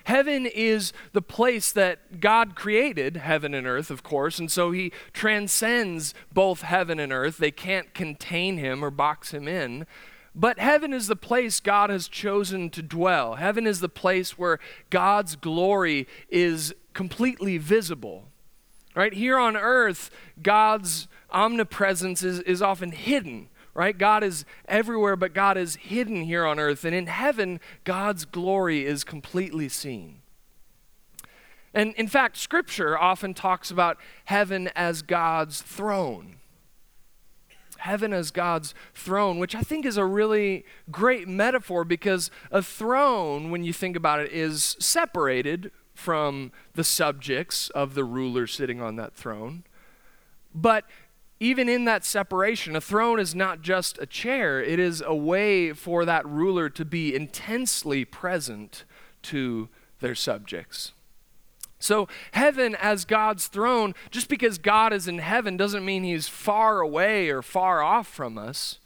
Heaven 0.05 0.47
is 0.47 0.93
the 1.13 1.23
place 1.23 1.73
that 1.73 2.21
God 2.21 2.55
created, 2.55 3.17
heaven 3.17 3.55
and 3.55 3.67
earth, 3.67 3.91
of 3.91 4.03
course, 4.03 4.39
and 4.39 4.51
so 4.51 4.71
he 4.71 4.93
transcends 5.13 6.15
both 6.33 6.63
heaven 6.63 7.01
and 7.01 7.13
earth. 7.13 7.39
They 7.39 7.51
can't 7.51 7.93
contain 7.93 8.59
him 8.59 8.85
or 8.85 8.91
box 8.91 9.33
him 9.33 9.49
in. 9.49 9.87
But 10.39 10.59
heaven 10.59 10.93
is 10.93 11.09
the 11.09 11.17
place 11.17 11.61
God 11.61 11.89
has 11.89 12.09
chosen 12.09 12.69
to 12.71 12.83
dwell. 12.83 13.37
Heaven 13.37 13.67
is 13.67 13.81
the 13.81 13.89
place 13.89 14.39
where 14.39 14.59
God's 14.91 15.35
glory 15.35 16.07
is 16.29 16.75
completely 16.93 17.57
visible. 17.57 18.29
Right? 18.95 19.15
Here 19.15 19.39
on 19.39 19.57
earth, 19.57 20.11
God's 20.43 21.09
omnipresence 21.31 22.23
is, 22.23 22.41
is 22.41 22.63
often 22.63 22.93
hidden 22.93 23.49
right? 23.77 23.99
God 23.99 24.25
is 24.25 24.47
everywhere, 24.67 25.17
but 25.17 25.35
God 25.35 25.59
is 25.59 25.77
hidden 25.77 26.23
here 26.23 26.47
on 26.47 26.59
earth. 26.59 26.85
And 26.87 26.95
in 26.95 27.09
heaven, 27.09 27.61
God's 27.85 28.25
glory 28.25 28.87
is 28.87 29.05
completely 29.05 29.69
seen. 29.69 30.23
And 31.75 31.93
in 31.97 32.09
fact, 32.09 32.39
Scripture 32.39 32.99
often 32.99 33.35
talks 33.35 33.71
about 33.71 33.99
heaven 34.25 34.71
as 34.75 35.03
God's 35.03 35.61
throne. 35.61 36.37
Heaven 37.79 38.13
as 38.13 38.31
God's 38.31 38.75
throne, 38.95 39.39
which 39.39 39.55
I 39.55 39.61
think 39.61 39.85
is 39.85 39.97
a 39.97 40.05
really 40.05 40.65
great 40.91 41.29
metaphor 41.29 41.85
because 41.85 42.31
a 42.51 42.63
throne, 42.63 43.51
when 43.51 43.65
you 43.65 43.73
think 43.73 43.97
about 43.97 44.21
it, 44.21 44.33
is 44.33 44.77
separated 44.79 45.71
from 45.95 46.53
the 46.75 46.85
subjects 46.85 47.71
of 47.71 47.95
the 47.95 48.05
ruler 48.05 48.47
sitting 48.47 48.81
on 48.81 48.97
that 48.97 49.15
throne. 49.15 49.65
But 50.55 50.85
even 51.39 51.69
in 51.69 51.85
that 51.85 52.05
separation, 52.05 52.77
a 52.77 52.81
throne 52.81 53.21
is 53.21 53.35
not 53.35 53.61
just 53.61 53.99
a 53.99 54.07
chair, 54.07 54.63
it 54.63 54.79
is 54.79 55.03
a 55.05 55.15
way 55.15 55.73
for 55.73 56.05
that 56.05 56.27
ruler 56.27 56.69
to 56.71 56.85
be 56.85 57.15
intensely 57.15 58.05
present 58.05 58.85
to 59.23 59.69
their 60.01 60.15
subjects. 60.15 60.93
So, 61.79 62.09
heaven 62.33 62.75
as 62.75 63.05
God's 63.05 63.49
throne, 63.49 63.95
just 64.11 64.29
because 64.29 64.59
God 64.59 64.93
is 64.93 65.07
in 65.07 65.19
heaven 65.19 65.57
doesn't 65.57 65.85
mean 65.85 66.05
he's 66.05 66.29
far 66.29 66.81
away 66.81 67.29
or 67.29 67.43
far 67.43 67.83
off 67.83 68.09
from 68.09 68.39
us. 68.39 68.79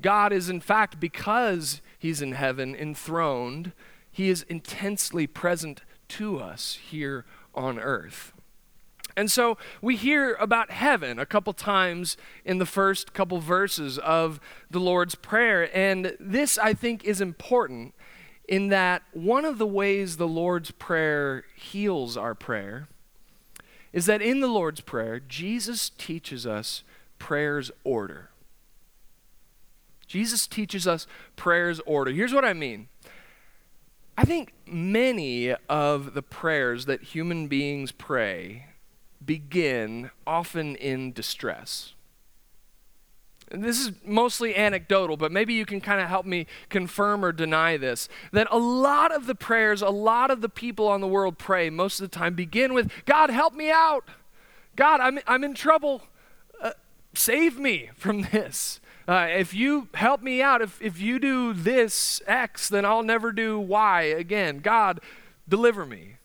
God 0.00 0.32
is, 0.32 0.48
in 0.48 0.60
fact, 0.60 0.98
because 0.98 1.82
he's 1.98 2.22
in 2.22 2.32
heaven, 2.32 2.74
enthroned, 2.74 3.72
he 4.10 4.28
is 4.28 4.42
intensely 4.48 5.26
present 5.26 5.82
to 6.08 6.38
us 6.38 6.78
here 6.90 7.24
on 7.54 7.78
earth. 7.78 8.32
And 9.16 9.30
so 9.30 9.58
we 9.80 9.96
hear 9.96 10.34
about 10.34 10.70
heaven 10.70 11.18
a 11.18 11.26
couple 11.26 11.52
times 11.52 12.16
in 12.44 12.58
the 12.58 12.66
first 12.66 13.12
couple 13.12 13.38
verses 13.40 13.98
of 13.98 14.40
the 14.70 14.80
Lord's 14.80 15.14
Prayer. 15.14 15.74
And 15.76 16.16
this, 16.18 16.58
I 16.58 16.72
think, 16.74 17.04
is 17.04 17.20
important 17.20 17.94
in 18.52 18.68
that 18.68 19.02
one 19.14 19.46
of 19.46 19.56
the 19.56 19.66
ways 19.66 20.18
the 20.18 20.28
Lord's 20.28 20.72
Prayer 20.72 21.44
heals 21.56 22.18
our 22.18 22.34
prayer 22.34 22.86
is 23.94 24.04
that 24.04 24.20
in 24.20 24.40
the 24.40 24.46
Lord's 24.46 24.82
Prayer, 24.82 25.18
Jesus 25.20 25.88
teaches 25.88 26.46
us 26.46 26.84
prayer's 27.18 27.70
order. 27.82 28.28
Jesus 30.06 30.46
teaches 30.46 30.86
us 30.86 31.06
prayer's 31.34 31.80
order. 31.86 32.10
Here's 32.10 32.34
what 32.34 32.44
I 32.44 32.52
mean. 32.52 32.88
I 34.18 34.26
think 34.26 34.52
many 34.66 35.54
of 35.70 36.12
the 36.12 36.20
prayers 36.20 36.84
that 36.84 37.04
human 37.04 37.48
beings 37.48 37.90
pray 37.90 38.66
begin 39.24 40.10
often 40.26 40.76
in 40.76 41.14
distress. 41.14 41.94
This 43.54 43.78
is 43.78 43.92
mostly 44.04 44.56
anecdotal, 44.56 45.16
but 45.16 45.30
maybe 45.30 45.52
you 45.52 45.66
can 45.66 45.80
kind 45.80 46.00
of 46.00 46.08
help 46.08 46.24
me 46.24 46.46
confirm 46.70 47.24
or 47.24 47.32
deny 47.32 47.76
this. 47.76 48.08
That 48.32 48.48
a 48.50 48.58
lot 48.58 49.14
of 49.14 49.26
the 49.26 49.34
prayers, 49.34 49.82
a 49.82 49.90
lot 49.90 50.30
of 50.30 50.40
the 50.40 50.48
people 50.48 50.88
on 50.88 51.00
the 51.00 51.06
world 51.06 51.36
pray 51.38 51.68
most 51.68 52.00
of 52.00 52.10
the 52.10 52.16
time 52.16 52.34
begin 52.34 52.72
with, 52.72 52.90
God, 53.04 53.30
help 53.30 53.54
me 53.54 53.70
out. 53.70 54.04
God, 54.74 55.00
I'm, 55.00 55.18
I'm 55.26 55.44
in 55.44 55.54
trouble. 55.54 56.02
Uh, 56.62 56.72
save 57.14 57.58
me 57.58 57.90
from 57.94 58.22
this. 58.32 58.80
Uh, 59.06 59.26
if 59.30 59.52
you 59.52 59.88
help 59.94 60.22
me 60.22 60.40
out, 60.40 60.62
if, 60.62 60.80
if 60.80 61.00
you 61.00 61.18
do 61.18 61.52
this 61.52 62.22
X, 62.26 62.68
then 62.68 62.84
I'll 62.84 63.02
never 63.02 63.32
do 63.32 63.58
Y 63.58 64.02
again. 64.02 64.60
God, 64.60 65.00
deliver 65.48 65.84
me. 65.84 66.16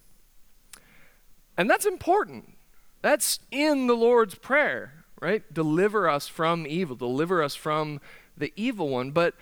And 1.58 1.70
that's 1.70 1.86
important. 1.86 2.54
That's 3.02 3.40
in 3.52 3.88
the 3.88 3.96
Lord's 3.96 4.36
Prayer, 4.36 4.97
right? 5.22 5.44
Deliver 5.54 6.10
us 6.10 6.28
from 6.28 6.66
evil, 6.68 6.96
deliver 6.96 7.42
us 7.44 7.56
from 7.56 8.00
the 8.38 8.54
evil 8.56 8.90
one. 8.90 9.12
But 9.12 9.36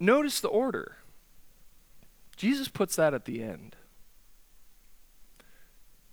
notice 0.00 0.40
the 0.40 0.48
order. 0.48 0.96
Jesus 2.36 2.68
puts 2.68 2.96
that 2.96 3.14
at 3.14 3.24
the 3.24 3.42
end. 3.42 3.76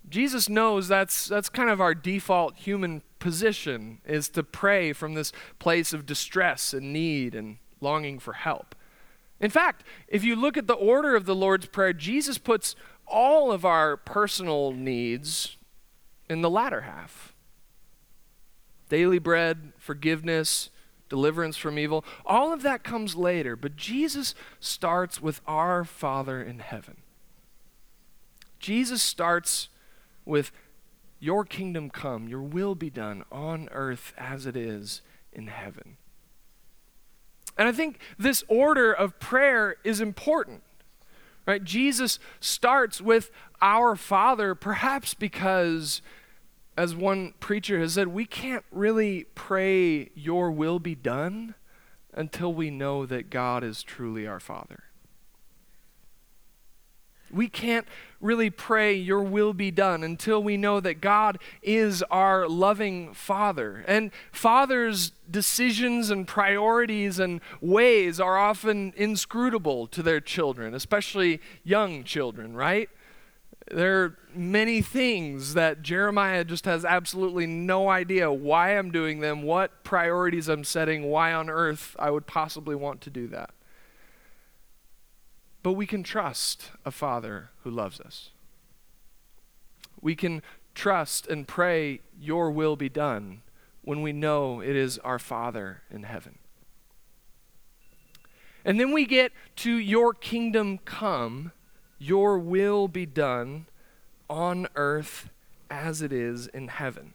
Jesus 0.08 0.50
knows 0.50 0.88
that's, 0.88 1.28
that's 1.28 1.50
kind 1.50 1.70
of 1.70 1.80
our 1.80 1.94
default 1.94 2.58
human 2.58 3.04
position 3.20 4.00
is 4.06 4.30
to 4.30 4.44
pray 4.44 4.92
from 4.94 5.14
this 5.14 5.32
place 5.60 5.94
of 5.94 6.06
distress 6.06 6.74
and 6.74 6.92
need 6.92 7.36
and 7.36 7.58
longing 7.80 8.18
for 8.20 8.34
help. 8.34 8.76
In 9.40 9.50
fact, 9.50 9.84
if 10.08 10.24
you 10.24 10.36
look 10.36 10.58
at 10.58 10.68
the 10.68 10.74
order 10.74 11.16
of 11.16 11.26
the 11.26 11.36
Lord's 11.36 11.68
Prayer, 11.68 11.94
Jesus 11.94 12.38
puts 12.38 12.76
all 13.08 13.52
of 13.52 13.66
our 13.66 13.98
personal 13.98 14.72
needs 14.72 15.58
in 16.30 16.42
the 16.42 16.50
latter 16.50 16.82
half. 16.82 17.29
Daily 18.90 19.20
bread, 19.20 19.72
forgiveness, 19.78 20.70
deliverance 21.08 21.58
from 21.58 21.80
evil, 21.80 22.04
all 22.26 22.52
of 22.52 22.62
that 22.64 22.84
comes 22.84 23.16
later, 23.16 23.56
but 23.56 23.76
Jesus 23.76 24.36
starts 24.60 25.22
with 25.22 25.42
our 25.48 25.84
Father 25.84 26.42
in 26.42 26.60
heaven. 26.60 26.98
Jesus 28.60 29.02
starts 29.02 29.70
with 30.26 30.52
your 31.20 31.44
kingdom 31.44 31.90
come, 31.90 32.28
your 32.28 32.42
will 32.42 32.76
be 32.76 32.90
done 32.90 33.24
on 33.32 33.68
earth 33.72 34.14
as 34.18 34.46
it 34.46 34.56
is 34.56 35.02
in 35.34 35.48
heaven. 35.48 35.98
And 37.58 37.68
I 37.68 37.72
think 37.74 38.00
this 38.18 38.44
order 38.48 38.94
of 38.94 39.20
prayer 39.20 39.76
is 39.84 40.00
important. 40.00 40.64
Right? 41.46 41.64
Jesus 41.64 42.20
starts 42.40 43.02
with 43.02 43.32
our 43.62 43.96
Father 43.96 44.56
perhaps 44.56 45.14
because 45.14 46.02
as 46.80 46.96
one 46.96 47.34
preacher 47.42 47.78
has 47.78 47.96
said, 47.96 48.08
we 48.08 48.24
can't 48.24 48.64
really 48.72 49.26
pray, 49.36 50.10
Your 50.16 50.50
will 50.50 50.80
be 50.80 50.96
done, 50.96 51.56
until 52.14 52.54
we 52.54 52.70
know 52.70 53.06
that 53.06 53.30
God 53.30 53.66
is 53.66 53.84
truly 53.84 54.26
our 54.26 54.40
Father. 54.40 54.84
We 57.30 57.50
can't 57.50 57.86
really 58.22 58.50
pray, 58.50 58.94
Your 58.94 59.22
will 59.22 59.52
be 59.52 59.72
done, 59.72 60.04
until 60.04 60.42
we 60.42 60.56
know 60.56 60.80
that 60.80 61.02
God 61.02 61.40
is 61.62 62.02
our 62.04 62.48
loving 62.48 63.14
Father. 63.14 63.84
And 63.86 64.12
fathers' 64.32 65.12
decisions 65.30 66.10
and 66.10 66.26
priorities 66.26 67.20
and 67.20 67.42
ways 67.60 68.22
are 68.22 68.38
often 68.38 68.94
inscrutable 68.96 69.86
to 69.88 70.02
their 70.02 70.22
children, 70.22 70.74
especially 70.74 71.42
young 71.66 72.06
children, 72.06 72.56
right? 72.56 72.90
There 73.72 74.04
are 74.04 74.18
many 74.34 74.82
things 74.82 75.54
that 75.54 75.84
Jeremiah 75.84 76.44
just 76.44 76.66
has 76.66 76.84
absolutely 76.84 77.46
no 77.46 77.90
idea 77.90 78.32
why 78.32 78.78
I'm 78.78 78.92
doing 78.92 79.20
them, 79.20 79.44
what 79.44 79.84
priorities 79.84 80.48
I'm 80.48 80.64
setting, 80.64 81.04
why 81.04 81.34
on 81.34 81.50
earth 81.50 81.96
I 82.00 82.10
would 82.10 82.26
possibly 82.26 82.76
want 82.76 83.02
to 83.02 83.10
do 83.10 83.28
that. 83.28 83.52
But 85.62 85.74
we 85.74 85.86
can 85.86 86.04
trust 86.04 86.72
a 86.86 86.92
Father 86.92 87.52
who 87.64 87.70
loves 87.70 88.00
us. 88.00 88.32
We 90.02 90.16
can 90.16 90.42
trust 90.74 91.28
and 91.28 91.48
pray, 91.48 92.00
Your 92.20 92.50
will 92.50 92.76
be 92.76 92.90
done, 92.90 93.42
when 93.82 94.02
we 94.02 94.14
know 94.14 94.62
it 94.62 94.76
is 94.76 94.98
our 95.00 95.20
Father 95.20 95.82
in 95.92 96.04
heaven. 96.04 96.40
And 98.64 98.80
then 98.80 98.92
we 98.92 99.06
get 99.06 99.32
to 99.58 99.72
Your 99.72 100.14
kingdom 100.14 100.80
come, 100.80 101.52
Your 102.00 102.40
will 102.40 102.88
be 102.88 103.06
done 103.06 103.66
on 104.30 104.68
earth 104.76 105.30
as 105.70 106.02
it 106.02 106.12
is 106.12 106.48
in 106.48 106.70
heaven. 106.70 107.14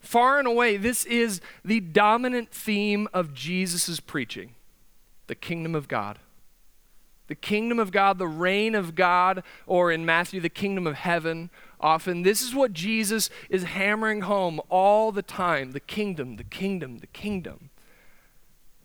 Far 0.00 0.38
and 0.38 0.46
away, 0.46 0.76
this 0.76 1.04
is 1.06 1.40
the 1.64 1.80
dominant 1.80 2.50
theme 2.50 3.08
of 3.12 3.34
Jesus' 3.34 4.00
preaching 4.00 4.54
the 5.26 5.34
kingdom 5.34 5.74
of 5.74 5.88
God. 5.88 6.20
The 7.26 7.34
kingdom 7.34 7.80
of 7.80 7.90
God, 7.90 8.18
the 8.18 8.28
reign 8.28 8.76
of 8.76 8.94
God, 8.94 9.42
or 9.66 9.90
in 9.90 10.06
Matthew, 10.06 10.40
the 10.40 10.48
kingdom 10.48 10.86
of 10.86 10.94
heaven, 10.94 11.50
often. 11.80 12.22
This 12.22 12.40
is 12.40 12.54
what 12.54 12.72
Jesus 12.72 13.28
is 13.50 13.64
hammering 13.64 14.20
home 14.20 14.60
all 14.68 15.10
the 15.10 15.22
time 15.22 15.72
the 15.72 15.80
kingdom, 15.80 16.36
the 16.36 16.44
kingdom, 16.44 16.98
the 16.98 17.08
kingdom. 17.08 17.70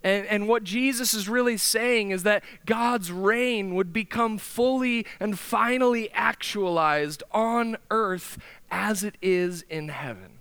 And, 0.04 0.26
and 0.26 0.48
what 0.48 0.64
Jesus 0.64 1.14
is 1.14 1.30
really 1.30 1.58
saying 1.58 2.12
is 2.12 2.24
that 2.24 2.44
God's 2.66 3.12
reign 3.12 3.76
would 3.76 3.94
become 3.94 4.38
fully 4.38 5.06
and 5.20 5.38
finally 5.38 6.12
actualized 6.12 7.24
on 7.32 7.78
earth 7.92 8.40
as 8.72 9.04
it 9.04 9.16
is 9.22 9.64
in 9.64 9.90
heaven. 9.90 10.40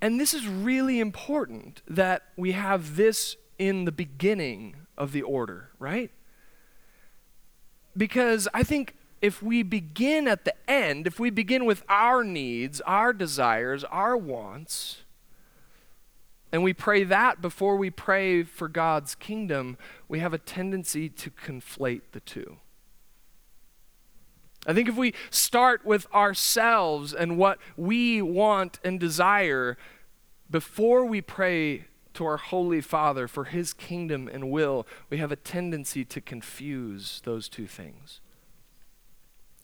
And 0.00 0.20
this 0.20 0.34
is 0.34 0.46
really 0.46 1.00
important 1.00 1.82
that 1.88 2.22
we 2.36 2.52
have 2.52 2.96
this 2.96 3.36
in 3.58 3.86
the 3.86 3.92
beginning 3.92 4.76
of 4.96 5.12
the 5.12 5.22
order, 5.22 5.70
right? 5.78 6.10
Because 7.96 8.46
I 8.52 8.62
think 8.62 8.94
if 9.22 9.42
we 9.42 9.62
begin 9.62 10.28
at 10.28 10.44
the 10.44 10.54
end, 10.70 11.06
if 11.06 11.18
we 11.18 11.30
begin 11.30 11.64
with 11.64 11.82
our 11.88 12.22
needs, 12.22 12.80
our 12.82 13.12
desires, 13.12 13.82
our 13.84 14.16
wants, 14.16 15.02
and 16.52 16.62
we 16.62 16.72
pray 16.72 17.04
that 17.04 17.40
before 17.42 17.76
we 17.76 17.90
pray 17.90 18.42
for 18.42 18.68
God's 18.68 19.14
kingdom, 19.14 19.76
we 20.08 20.20
have 20.20 20.32
a 20.32 20.38
tendency 20.38 21.08
to 21.08 21.30
conflate 21.30 22.02
the 22.12 22.20
two. 22.20 22.58
I 24.66 24.74
think 24.74 24.88
if 24.88 24.96
we 24.96 25.14
start 25.30 25.84
with 25.84 26.12
ourselves 26.12 27.12
and 27.12 27.38
what 27.38 27.58
we 27.76 28.20
want 28.20 28.80
and 28.84 28.98
desire 28.98 29.76
before 30.50 31.04
we 31.04 31.20
pray 31.20 31.84
to 32.14 32.24
our 32.24 32.36
Holy 32.36 32.80
Father 32.80 33.28
for 33.28 33.44
His 33.44 33.72
kingdom 33.72 34.28
and 34.32 34.50
will, 34.50 34.86
we 35.10 35.18
have 35.18 35.30
a 35.30 35.36
tendency 35.36 36.04
to 36.06 36.20
confuse 36.20 37.20
those 37.24 37.48
two 37.48 37.66
things. 37.66 38.20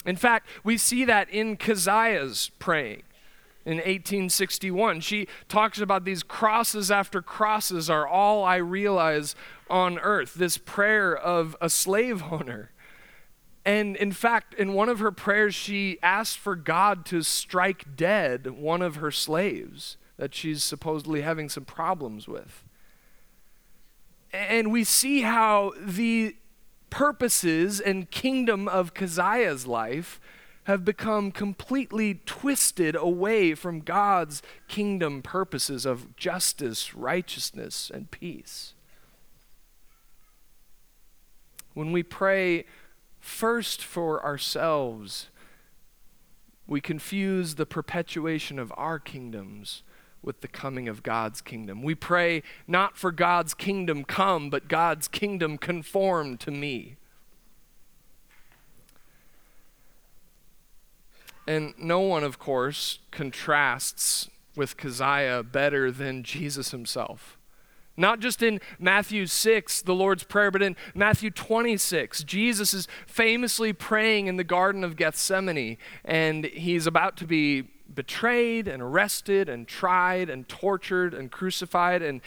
In 0.05 0.17
fact, 0.17 0.49
we 0.63 0.77
see 0.77 1.05
that 1.05 1.31
in 1.31 1.57
Keziah's 1.57 2.51
praying 2.59 3.03
in 3.65 3.77
1861. 3.77 5.01
She 5.01 5.27
talks 5.49 5.81
about 5.81 6.05
these 6.05 6.23
crosses 6.23 6.91
after 6.91 7.23
crosses 7.23 7.89
are 7.89 8.07
all 8.07 8.45
I 8.45 8.57
realize 8.57 9.35
on 9.71 9.99
earth, 9.99 10.35
this 10.35 10.59
prayer 10.59 11.17
of 11.17 11.57
a 11.61 11.71
slave 11.71 12.23
owner. 12.31 12.73
And 13.65 13.95
in 13.97 14.13
fact, 14.13 14.55
in 14.55 14.73
one 14.73 14.89
of 14.89 14.99
her 14.99 15.13
prayers, 15.13 15.55
she 15.55 15.99
asked 16.03 16.39
for 16.39 16.57
God 16.57 17.07
to 17.07 17.23
strike 17.23 17.97
dead 17.97 18.51
one 18.51 18.83
of 18.83 18.97
her 18.97 19.11
slaves 19.11 19.97
that 20.17 20.35
she's 20.35 20.65
supposedly 20.65 21.23
having 21.23 21.49
some 21.49 21.65
problems 21.65 22.27
with. 22.27 22.65
And 24.33 24.73
we 24.73 24.83
see 24.83 25.23
how 25.23 25.73
the 25.81 26.37
purposes 26.91 27.81
and 27.81 28.11
kingdom 28.11 28.69
of 28.69 28.95
Keziah's 28.95 29.67
life 29.67 30.21
have 30.65 30.85
become 30.85 31.33
completely 31.33 32.21
twisted 32.25 32.95
away 32.95 33.55
from 33.55 33.81
God's 33.81 34.43
kingdom 34.69 35.23
purposes 35.23 35.85
of 35.85 36.17
justice, 36.17 36.95
righteousness, 36.95 37.91
and 37.93 38.11
peace. 38.11 38.75
When 41.75 41.91
we 41.91 42.03
pray 42.03 42.65
first 43.19 43.83
for 43.83 44.25
ourselves, 44.25 45.29
we 46.67 46.81
confuse 46.81 47.57
the 47.57 47.67
perpetuation 47.67 48.59
of 48.59 48.73
our 48.77 48.99
kingdoms 48.99 49.83
with 50.23 50.41
the 50.41 50.49
coming 50.49 50.89
of 50.89 51.03
God's 51.03 51.41
kingdom. 51.41 51.83
We 51.83 51.97
pray 51.97 52.43
not 52.69 52.97
for 52.97 53.11
God's 53.11 53.55
kingdom 53.55 54.05
come, 54.05 54.49
but 54.49 54.69
God's 54.69 55.09
kingdom 55.09 55.59
conform 55.59 56.37
to 56.39 56.53
me. 56.53 56.97
And 61.47 61.75
no 61.79 62.01
one, 62.01 62.25
of 62.25 62.39
course, 62.39 63.01
contrasts 63.11 64.29
with 64.55 64.77
Keziah 64.77 65.43
better 65.43 65.91
than 65.91 66.23
Jesus 66.23 66.71
himself. 66.71 67.39
Not 67.97 68.21
just 68.21 68.43
in 68.43 68.61
Matthew 68.79 69.27
6, 69.27 69.83
the 69.83 69.95
Lord's 69.95 70.25
Prayer, 70.25 70.51
but 70.51 70.63
in 70.63 70.77
Matthew 70.95 71.31
26. 71.31 72.25
Jesus 72.25 72.73
is 72.73 72.89
famously 73.07 73.73
praying 73.73 74.29
in 74.29 74.37
the 74.37 74.45
Garden 74.45 74.83
of 74.83 74.97
Gethsemane, 74.97 75.77
and 76.05 76.47
he's 76.47 76.87
about 76.87 77.17
to 77.19 77.27
be 77.27 77.69
betrayed 77.95 78.67
and 78.67 78.83
arrested 78.83 79.49
and 79.49 79.69
tried 79.69 80.31
and 80.31 80.49
tortured 80.49 81.13
and 81.13 81.31
crucified. 81.31 82.01
And 82.01 82.23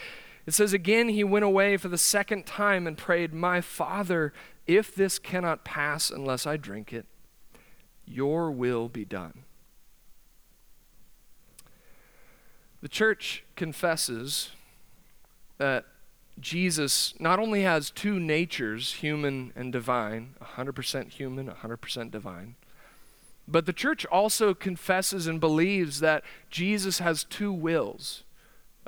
it 0.46 0.54
says, 0.54 0.72
Again, 0.72 1.08
he 1.08 1.24
went 1.24 1.44
away 1.44 1.76
for 1.76 1.88
the 1.88 1.98
second 1.98 2.46
time 2.46 2.86
and 2.86 2.96
prayed, 2.96 3.34
My 3.34 3.60
Father, 3.60 4.32
if 4.68 4.94
this 4.94 5.18
cannot 5.18 5.64
pass 5.64 6.10
unless 6.10 6.46
I 6.46 6.56
drink 6.56 6.92
it, 6.92 7.06
your 8.06 8.50
will 8.50 8.88
be 8.88 9.04
done. 9.04 9.44
The 12.80 12.88
church 12.88 13.44
confesses 13.56 14.50
that 15.58 15.84
Jesus 16.38 17.14
not 17.18 17.38
only 17.38 17.62
has 17.62 17.90
two 17.90 18.20
natures, 18.20 18.94
human 18.94 19.52
and 19.56 19.72
divine, 19.72 20.34
100% 20.40 21.10
human, 21.10 21.48
100% 21.48 22.10
divine, 22.10 22.56
but 23.48 23.66
the 23.66 23.72
church 23.72 24.04
also 24.06 24.54
confesses 24.54 25.26
and 25.26 25.40
believes 25.40 26.00
that 26.00 26.24
Jesus 26.50 26.98
has 26.98 27.24
two 27.24 27.52
wills 27.52 28.24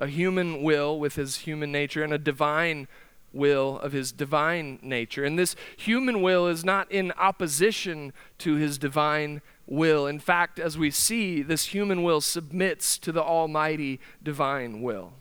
a 0.00 0.06
human 0.06 0.62
will 0.62 0.98
with 0.98 1.16
his 1.16 1.38
human 1.38 1.72
nature 1.72 2.04
and 2.04 2.12
a 2.12 2.18
divine 2.18 2.86
will 3.32 3.78
of 3.80 3.92
his 3.92 4.12
divine 4.12 4.78
nature. 4.82 5.24
And 5.24 5.38
this 5.38 5.54
human 5.76 6.22
will 6.22 6.46
is 6.46 6.64
not 6.64 6.90
in 6.90 7.12
opposition 7.12 8.12
to 8.38 8.54
his 8.54 8.78
divine 8.78 9.42
will. 9.66 10.06
In 10.06 10.18
fact, 10.18 10.58
as 10.58 10.78
we 10.78 10.90
see, 10.90 11.42
this 11.42 11.66
human 11.66 12.02
will 12.02 12.20
submits 12.20 12.98
to 12.98 13.12
the 13.12 13.22
almighty 13.22 14.00
divine 14.22 14.82
will. 14.82 15.12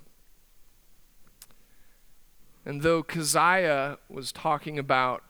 And 2.66 2.82
though 2.82 3.04
Keziah 3.04 3.98
was 4.10 4.32
talking 4.32 4.78
about 4.78 5.24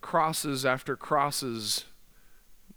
crosses 0.00 0.66
after 0.66 0.96
crosses 0.96 1.86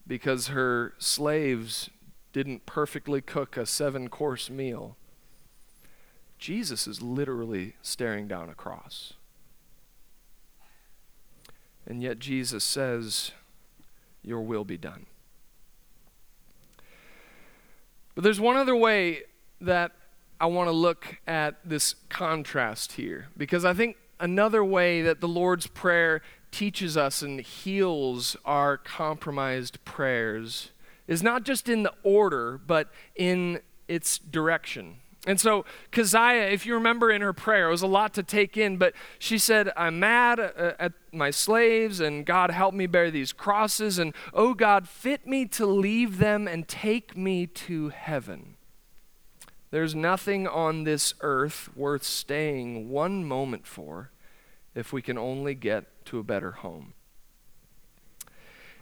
because 0.08 0.48
her 0.48 0.94
slaves 1.00 1.90
didn't 2.32 2.66
perfectly 2.66 3.22
cook 3.22 3.58
a 3.58 3.66
seven 3.66 4.10
course 4.10 4.50
meal. 4.50 4.96
Jesus 6.38 6.88
is 6.88 7.02
literally 7.02 7.76
staring 7.82 8.28
down 8.28 8.50
a 8.50 8.54
cross. 8.54 9.14
And 11.86 12.02
yet 12.02 12.20
Jesus 12.20 12.64
says, 12.64 13.32
Your 14.24 14.42
will 14.42 14.64
be 14.64 14.78
done. 14.78 15.06
But 18.16 18.24
there's 18.24 18.40
one 18.40 18.56
other 18.56 18.76
way 18.76 19.24
that 19.62 19.92
I 20.40 20.48
want 20.48 20.68
to 20.68 20.74
look 20.74 21.18
at 21.28 21.56
this 21.64 21.96
contrast 22.10 22.94
here, 22.94 23.28
because 23.38 23.66
I 23.66 23.74
think 23.74 23.98
another 24.20 24.64
way 24.64 25.02
that 25.02 25.22
the 25.22 25.28
Lord's 25.28 25.68
Prayer 25.68 26.22
teaches 26.52 26.96
us 26.96 27.22
and 27.22 27.42
heals 27.42 28.38
our 28.46 28.78
compromised 28.78 29.84
prayers 29.84 30.72
is 31.08 31.22
not 31.22 31.44
just 31.44 31.70
in 31.70 31.84
the 31.84 31.94
order, 32.04 32.58
but 32.66 32.90
in 33.16 33.60
its 33.88 34.18
direction. 34.18 34.98
And 35.26 35.40
so, 35.40 35.66
Keziah, 35.92 36.52
if 36.52 36.66
you 36.66 36.76
remember 36.76 37.12
in 37.12 37.22
her 37.22 37.34
prayer, 37.34 37.68
it 37.68 37.72
was 37.72 37.82
a 37.82 37.88
lot 37.88 38.14
to 38.14 38.24
take 38.24 38.58
in, 38.58 38.78
but 38.78 38.94
she 39.18 39.38
said, 39.38 39.72
I'm 39.76 40.00
mad 40.00 40.40
uh, 40.40 40.74
at 40.78 40.94
my 41.12 41.32
slaves, 41.32 42.00
and 42.00 42.26
God, 42.26 42.52
help 42.52 42.74
me 42.74 42.86
bear 42.86 43.10
these 43.10 43.34
crosses, 43.34 43.98
and 43.98 44.14
oh 44.34 44.54
God, 44.54 44.88
fit 44.88 45.26
me 45.26 45.46
to 45.48 45.66
leave 45.66 46.20
them 46.20 46.48
and 46.48 46.68
take 46.68 47.18
me 47.18 47.48
to 47.48 47.90
heaven. 47.90 48.56
There's 49.72 49.96
nothing 49.96 50.48
on 50.48 50.84
this 50.84 51.14
earth 51.22 51.70
worth 51.76 52.04
staying 52.04 52.90
one 52.90 53.26
moment 53.26 53.68
for 53.68 54.12
if 54.74 54.94
we 54.94 55.02
can 55.02 55.18
only 55.18 55.56
get 55.56 56.06
to 56.06 56.20
a 56.20 56.24
better 56.24 56.52
home. 56.52 56.95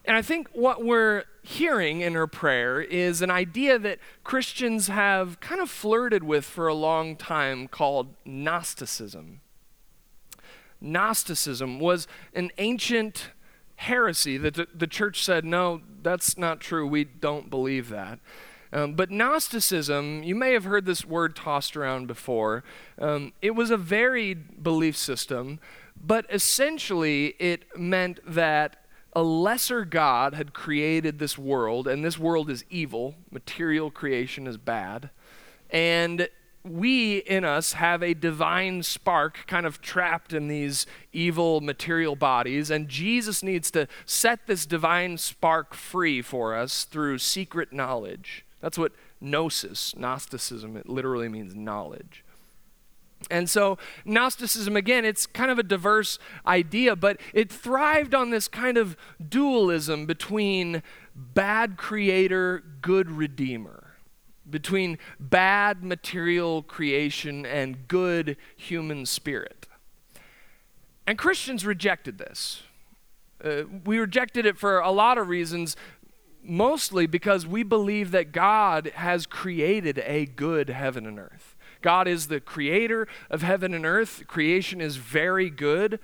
And 0.05 0.17
I 0.17 0.21
think 0.21 0.49
what 0.51 0.83
we're 0.83 1.23
hearing 1.43 2.01
in 2.01 2.13
her 2.13 2.27
prayer 2.27 2.81
is 2.81 3.21
an 3.21 3.31
idea 3.31 3.79
that 3.79 3.99
Christians 4.23 4.87
have 4.87 5.39
kind 5.39 5.61
of 5.61 5.69
flirted 5.69 6.23
with 6.23 6.45
for 6.45 6.67
a 6.67 6.73
long 6.73 7.15
time 7.15 7.67
called 7.67 8.13
Gnosticism. 8.25 9.41
Gnosticism 10.81 11.79
was 11.79 12.07
an 12.33 12.51
ancient 12.57 13.29
heresy 13.77 14.37
that 14.37 14.55
the, 14.77 14.87
church 14.87 15.23
said, 15.23 15.45
no, 15.45 15.81
that's 16.01 16.37
not 16.37 16.59
true. 16.59 16.85
We 16.85 17.05
don't 17.05 17.49
believe 17.49 17.89
that. 17.89 18.19
Um, 18.73 18.95
but 18.95 19.11
Gnosticism, 19.11 20.23
you 20.23 20.35
may 20.35 20.51
have 20.53 20.63
heard 20.63 20.85
this 20.85 21.05
word 21.05 21.35
tossed 21.35 21.77
around 21.77 22.07
before. 22.07 22.63
Um, 22.97 23.33
it 23.41 23.51
was 23.51 23.71
a 23.71 23.77
varied 23.77 24.63
belief 24.63 24.97
system, 24.97 25.59
but 25.95 26.25
essentially 26.29 27.35
it 27.39 27.65
meant 27.77 28.19
that 28.25 28.82
a 29.15 29.23
lesser 29.23 29.85
God 29.85 30.33
had 30.33 30.53
created 30.53 31.19
this 31.19 31.37
world, 31.37 31.87
and 31.87 32.03
this 32.03 32.17
world 32.17 32.49
is 32.49 32.65
evil. 32.69 33.15
Material 33.31 33.91
creation 33.91 34.47
is 34.47 34.57
bad. 34.57 35.09
And 35.69 36.29
we 36.63 37.17
in 37.17 37.43
us 37.43 37.73
have 37.73 38.01
a 38.01 38.13
divine 38.13 38.83
spark 38.83 39.45
kind 39.47 39.65
of 39.65 39.81
trapped 39.81 40.33
in 40.33 40.47
these 40.47 40.85
evil 41.11 41.61
material 41.61 42.15
bodies, 42.15 42.69
and 42.69 42.87
Jesus 42.87 43.43
needs 43.43 43.69
to 43.71 43.87
set 44.05 44.47
this 44.47 44.65
divine 44.65 45.17
spark 45.17 45.73
free 45.73 46.21
for 46.21 46.55
us 46.55 46.85
through 46.85 47.17
secret 47.17 47.73
knowledge. 47.73 48.45
That's 48.61 48.77
what 48.77 48.93
gnosis, 49.19 49.95
Gnosticism, 49.95 50.77
it 50.77 50.87
literally 50.87 51.27
means 51.27 51.53
knowledge. 51.53 52.22
And 53.29 53.49
so, 53.49 53.77
Gnosticism, 54.05 54.75
again, 54.75 55.05
it's 55.05 55.25
kind 55.25 55.51
of 55.51 55.59
a 55.59 55.63
diverse 55.63 56.19
idea, 56.45 56.95
but 56.95 57.19
it 57.33 57.51
thrived 57.51 58.13
on 58.13 58.29
this 58.29 58.47
kind 58.47 58.77
of 58.77 58.95
dualism 59.29 60.05
between 60.05 60.83
bad 61.15 61.77
creator, 61.77 62.63
good 62.81 63.09
redeemer, 63.09 63.95
between 64.49 64.97
bad 65.19 65.83
material 65.83 66.63
creation 66.63 67.45
and 67.45 67.87
good 67.87 68.37
human 68.55 69.05
spirit. 69.05 69.67
And 71.05 71.17
Christians 71.17 71.65
rejected 71.65 72.17
this. 72.17 72.63
Uh, 73.43 73.63
we 73.85 73.97
rejected 73.97 74.45
it 74.45 74.57
for 74.57 74.79
a 74.79 74.91
lot 74.91 75.17
of 75.17 75.27
reasons, 75.27 75.75
mostly 76.41 77.07
because 77.07 77.45
we 77.45 77.63
believe 77.63 78.11
that 78.11 78.31
God 78.31 78.91
has 78.95 79.25
created 79.25 80.01
a 80.05 80.25
good 80.25 80.69
heaven 80.69 81.05
and 81.05 81.19
earth. 81.19 81.52
God 81.83 82.07
is 82.07 82.27
the 82.27 82.39
creator 82.39 83.07
of 83.29 83.43
heaven 83.43 83.75
and 83.75 83.85
earth. 83.85 84.23
Creation 84.25 84.81
is 84.81 84.95
very 84.95 85.51
good. 85.51 85.99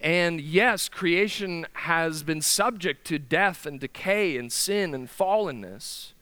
And 0.00 0.40
yes, 0.40 0.88
creation 0.88 1.66
has 1.74 2.22
been 2.22 2.40
subject 2.40 3.06
to 3.08 3.18
death 3.18 3.66
and 3.66 3.78
decay 3.78 4.36
and 4.36 4.50
sin 4.50 4.94
and 4.94 5.08
fallenness. 5.08 6.14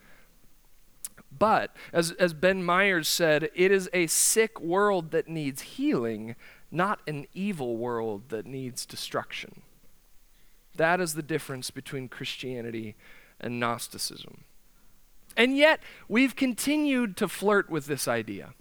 But, 1.38 1.76
as, 1.92 2.12
as 2.12 2.32
Ben 2.34 2.62
Myers 2.64 3.08
said, 3.08 3.50
it 3.54 3.70
is 3.70 3.88
a 3.92 4.06
sick 4.06 4.60
world 4.60 5.10
that 5.10 5.28
needs 5.28 5.62
healing, 5.62 6.34
not 6.70 7.00
an 7.06 7.26
evil 7.34 7.76
world 7.76 8.30
that 8.30 8.46
needs 8.46 8.86
destruction. 8.86 9.62
That 10.76 11.00
is 11.00 11.14
the 11.14 11.22
difference 11.22 11.70
between 11.70 12.08
Christianity 12.08 12.96
and 13.40 13.60
Gnosticism. 13.60 14.44
And 15.36 15.56
yet, 15.56 15.80
we've 16.08 16.34
continued 16.34 17.16
to 17.18 17.28
flirt 17.28 17.68
with 17.68 17.86
this 17.86 18.08
idea. 18.08 18.54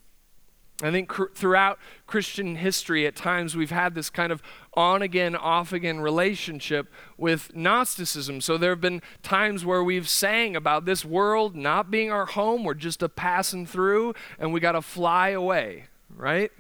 I 0.84 0.92
think 0.92 1.08
cr- 1.08 1.32
throughout 1.34 1.80
Christian 2.06 2.58
history, 2.58 3.08
at 3.08 3.16
times 3.16 3.56
we've 3.56 3.72
had 3.72 3.96
this 3.96 4.10
kind 4.10 4.32
of 4.32 4.44
on 4.74 5.02
again, 5.02 5.34
off 5.34 5.72
again 5.72 6.02
relationship 6.02 6.92
with 7.18 7.56
Gnosticism. 7.56 8.42
So 8.42 8.58
there 8.58 8.72
have 8.72 8.82
been 8.82 9.02
times 9.24 9.64
where 9.64 9.82
we've 9.82 10.10
sang 10.10 10.54
about 10.56 10.84
this 10.84 11.06
world 11.06 11.56
not 11.56 11.90
being 11.90 12.12
our 12.12 12.26
home, 12.26 12.66
we're 12.66 12.74
just 12.74 13.02
a 13.02 13.08
passing 13.08 13.66
through, 13.66 14.16
and 14.38 14.52
we 14.52 14.60
got 14.60 14.74
to 14.74 14.82
fly 14.82 15.30
away, 15.30 15.86
right? 16.14 16.52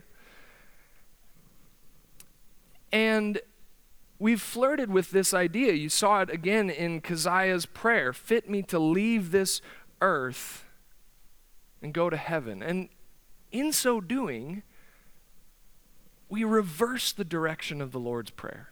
And 2.93 3.41
we've 4.17 4.41
flirted 4.41 4.89
with 4.89 5.11
this 5.11 5.33
idea. 5.33 5.73
You 5.73 5.89
saw 5.89 6.21
it 6.21 6.29
again 6.29 6.69
in 6.69 7.01
Keziah's 7.01 7.65
prayer 7.65 8.13
fit 8.13 8.49
me 8.49 8.61
to 8.63 8.79
leave 8.79 9.31
this 9.31 9.61
earth 10.01 10.65
and 11.81 11.93
go 11.93 12.09
to 12.09 12.17
heaven. 12.17 12.63
And 12.63 12.89
in 13.51 13.71
so 13.71 14.01
doing, 14.01 14.63
we 16.29 16.43
reverse 16.43 17.11
the 17.11 17.23
direction 17.23 17.81
of 17.81 17.91
the 17.91 17.99
Lord's 17.99 18.31
Prayer. 18.31 18.69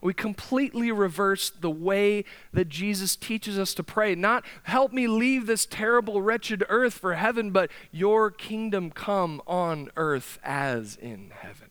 We 0.00 0.14
completely 0.14 0.92
reverse 0.92 1.50
the 1.50 1.70
way 1.70 2.24
that 2.52 2.68
Jesus 2.68 3.16
teaches 3.16 3.58
us 3.58 3.74
to 3.74 3.82
pray. 3.82 4.14
Not, 4.14 4.44
help 4.62 4.92
me 4.92 5.08
leave 5.08 5.46
this 5.46 5.66
terrible, 5.66 6.22
wretched 6.22 6.62
earth 6.68 6.94
for 6.94 7.14
heaven, 7.14 7.50
but 7.50 7.70
your 7.90 8.30
kingdom 8.30 8.90
come 8.92 9.42
on 9.44 9.90
earth 9.96 10.38
as 10.44 10.94
in 10.94 11.32
heaven. 11.36 11.70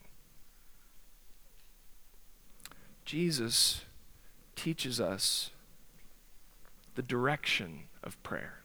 Jesus 3.05 3.85
teaches 4.57 4.99
us 4.99 5.51
the 6.97 7.03
direction 7.03 7.83
of 8.03 8.21
prayer. 8.23 8.55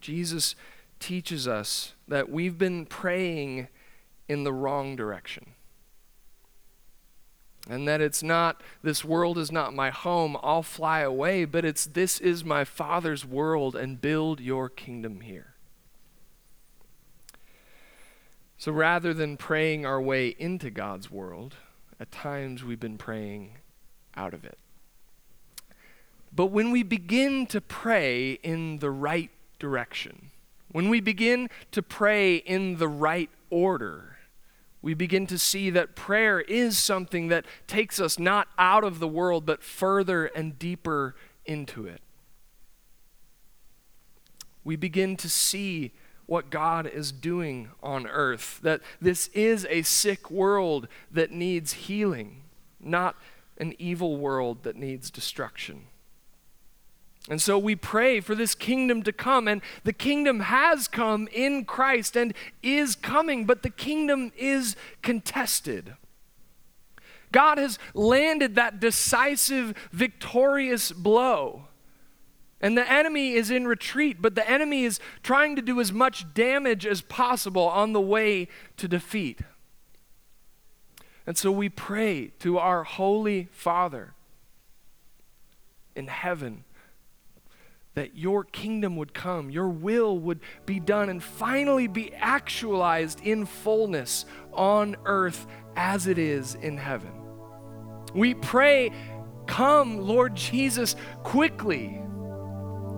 Jesus 0.00 0.54
teaches 1.00 1.48
us 1.48 1.94
that 2.06 2.30
we've 2.30 2.56
been 2.56 2.86
praying 2.86 3.66
in 4.28 4.44
the 4.44 4.52
wrong 4.52 4.94
direction. 4.94 5.54
And 7.68 7.88
that 7.88 8.00
it's 8.00 8.22
not, 8.22 8.62
this 8.82 9.04
world 9.04 9.36
is 9.36 9.50
not 9.50 9.74
my 9.74 9.90
home, 9.90 10.36
I'll 10.40 10.62
fly 10.62 11.00
away, 11.00 11.46
but 11.46 11.64
it's, 11.64 11.84
this 11.84 12.20
is 12.20 12.44
my 12.44 12.64
Father's 12.64 13.26
world 13.26 13.74
and 13.74 14.00
build 14.00 14.38
your 14.40 14.68
kingdom 14.68 15.20
here. 15.20 15.54
So 18.56 18.70
rather 18.70 19.12
than 19.12 19.36
praying 19.36 19.84
our 19.84 20.00
way 20.00 20.28
into 20.38 20.70
God's 20.70 21.10
world, 21.10 21.56
at 21.98 22.12
times 22.12 22.62
we've 22.62 22.78
been 22.78 22.98
praying 22.98 23.56
out 24.14 24.32
of 24.32 24.44
it. 24.44 24.58
But 26.34 26.46
when 26.46 26.70
we 26.70 26.82
begin 26.82 27.46
to 27.46 27.60
pray 27.60 28.32
in 28.42 28.78
the 28.78 28.90
right 28.90 29.30
direction, 29.58 30.30
when 30.72 30.88
we 30.88 31.00
begin 31.00 31.48
to 31.70 31.82
pray 31.82 32.36
in 32.36 32.78
the 32.78 32.88
right 32.88 33.30
order, 33.50 34.16
we 34.82 34.94
begin 34.94 35.26
to 35.28 35.38
see 35.38 35.70
that 35.70 35.94
prayer 35.94 36.40
is 36.40 36.76
something 36.76 37.28
that 37.28 37.46
takes 37.66 38.00
us 38.00 38.18
not 38.18 38.48
out 38.58 38.82
of 38.82 38.98
the 38.98 39.08
world, 39.08 39.46
but 39.46 39.62
further 39.62 40.26
and 40.26 40.58
deeper 40.58 41.14
into 41.46 41.86
it. 41.86 42.02
We 44.64 44.76
begin 44.76 45.16
to 45.18 45.28
see 45.28 45.92
what 46.26 46.50
God 46.50 46.86
is 46.86 47.12
doing 47.12 47.70
on 47.82 48.06
earth, 48.06 48.58
that 48.62 48.80
this 49.00 49.28
is 49.28 49.66
a 49.70 49.82
sick 49.82 50.30
world 50.30 50.88
that 51.10 51.30
needs 51.30 51.74
healing, 51.74 52.42
not 52.80 53.16
an 53.58 53.74
evil 53.78 54.16
world 54.16 54.64
that 54.64 54.74
needs 54.74 55.10
destruction. 55.10 55.84
And 57.28 57.40
so 57.40 57.58
we 57.58 57.74
pray 57.74 58.20
for 58.20 58.34
this 58.34 58.54
kingdom 58.54 59.02
to 59.04 59.12
come, 59.12 59.48
and 59.48 59.62
the 59.82 59.94
kingdom 59.94 60.40
has 60.40 60.88
come 60.88 61.26
in 61.32 61.64
Christ 61.64 62.16
and 62.16 62.34
is 62.62 62.94
coming, 62.94 63.46
but 63.46 63.62
the 63.62 63.70
kingdom 63.70 64.30
is 64.36 64.76
contested. 65.00 65.94
God 67.32 67.56
has 67.56 67.78
landed 67.94 68.54
that 68.56 68.78
decisive, 68.78 69.74
victorious 69.90 70.92
blow. 70.92 71.64
And 72.60 72.78
the 72.78 72.90
enemy 72.90 73.32
is 73.32 73.50
in 73.50 73.66
retreat, 73.66 74.18
but 74.20 74.34
the 74.34 74.48
enemy 74.48 74.84
is 74.84 75.00
trying 75.22 75.56
to 75.56 75.62
do 75.62 75.80
as 75.80 75.92
much 75.92 76.32
damage 76.34 76.86
as 76.86 77.00
possible 77.00 77.66
on 77.66 77.92
the 77.92 78.00
way 78.00 78.48
to 78.76 78.86
defeat. 78.86 79.40
And 81.26 81.36
so 81.36 81.50
we 81.50 81.68
pray 81.68 82.32
to 82.40 82.58
our 82.58 82.84
Holy 82.84 83.48
Father 83.50 84.12
in 85.96 86.08
heaven 86.08 86.64
that 87.94 88.16
your 88.16 88.44
kingdom 88.44 88.96
would 88.96 89.14
come, 89.14 89.50
your 89.50 89.68
will 89.68 90.18
would 90.18 90.40
be 90.66 90.80
done, 90.80 91.08
and 91.08 91.22
finally 91.22 91.86
be 91.86 92.12
actualized 92.14 93.20
in 93.20 93.46
fullness 93.46 94.26
on 94.52 94.96
earth 95.04 95.46
as 95.76 96.06
it 96.06 96.18
is 96.18 96.54
in 96.56 96.76
heaven. 96.76 97.12
We 98.14 98.34
pray, 98.34 98.90
Come, 99.46 99.98
Lord 99.98 100.34
Jesus, 100.34 100.96
quickly. 101.22 102.00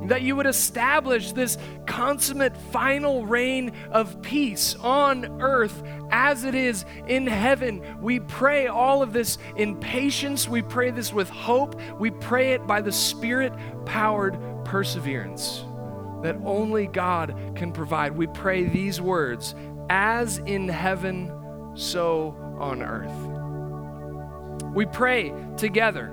that 0.05 0.23
you 0.23 0.37
would 0.37 0.47
establish 0.47 1.33
this 1.33 1.59
consummate 1.87 2.57
final 2.71 3.27
reign 3.27 3.73
of 3.91 4.23
peace 4.23 4.77
on 4.77 5.41
earth 5.43 5.83
as 6.11 6.45
it 6.45 6.55
is 6.55 6.85
in 7.07 7.27
heaven. 7.27 7.83
We 8.01 8.21
pray 8.21 8.67
all 8.67 9.03
of 9.03 9.13
this 9.13 9.39
in 9.57 9.77
patience. 9.77 10.49
We 10.49 10.63
pray 10.63 10.91
this 10.91 11.13
with 11.13 11.29
hope. 11.29 11.81
We 11.99 12.11
pray 12.11 12.53
it 12.53 12.67
by 12.67 12.81
the 12.81 12.93
Spirit 12.93 13.53
powered 13.85 14.39
perseverance 14.65 15.65
that 16.23 16.37
only 16.45 16.87
God 16.87 17.35
can 17.55 17.73
provide. 17.73 18.17
We 18.17 18.27
pray 18.27 18.65
these 18.65 19.01
words 19.01 19.55
as 19.89 20.39
in 20.39 20.69
heaven, 20.69 21.33
so 21.75 22.37
on 22.59 22.83
earth. 22.83 23.13
We 24.75 24.87
pray 24.87 25.33
together. 25.57 26.13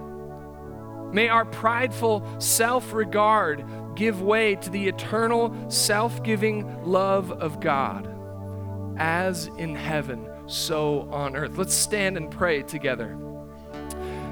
May 1.12 1.30
our 1.30 1.46
prideful 1.46 2.24
self 2.40 2.94
regard 2.94 3.66
give 3.96 4.22
way 4.22 4.56
to 4.56 4.70
the 4.70 4.88
eternal, 4.88 5.54
self 5.70 6.24
giving 6.24 6.84
love 6.84 7.32
of 7.32 7.60
God, 7.60 8.08
as 8.98 9.48
in 9.58 9.76
heaven, 9.76 10.28
so 10.48 11.08
on 11.12 11.36
earth. 11.36 11.58
Let's 11.58 11.74
stand 11.74 12.18
and 12.18 12.30
pray 12.30 12.64
together. 12.64 13.18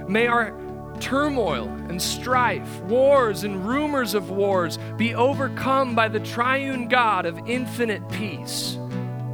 May 0.07 0.27
our 0.27 0.57
turmoil 0.99 1.67
and 1.89 2.01
strife, 2.01 2.79
wars 2.81 3.43
and 3.43 3.67
rumors 3.67 4.13
of 4.13 4.29
wars 4.29 4.77
be 4.97 5.15
overcome 5.15 5.95
by 5.95 6.07
the 6.07 6.19
triune 6.19 6.87
God 6.87 7.25
of 7.25 7.39
infinite 7.47 8.07
peace, 8.09 8.77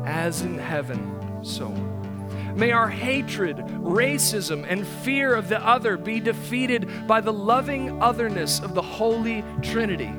as 0.06 0.42
in 0.42 0.58
heaven, 0.58 1.44
so 1.44 1.66
on. 1.66 2.56
May 2.58 2.72
our 2.72 2.90
hatred, 2.90 3.58
racism, 3.58 4.66
and 4.68 4.88
fear 4.88 5.36
of 5.36 5.48
the 5.48 5.64
other 5.64 5.96
be 5.96 6.20
defeated 6.20 6.90
by 7.06 7.22
the 7.22 7.34
loving 7.34 8.02
otherness 8.02 8.60
of 8.62 8.74
the 8.74 8.82
Holy 8.82 9.44
Trinity. 9.62 10.12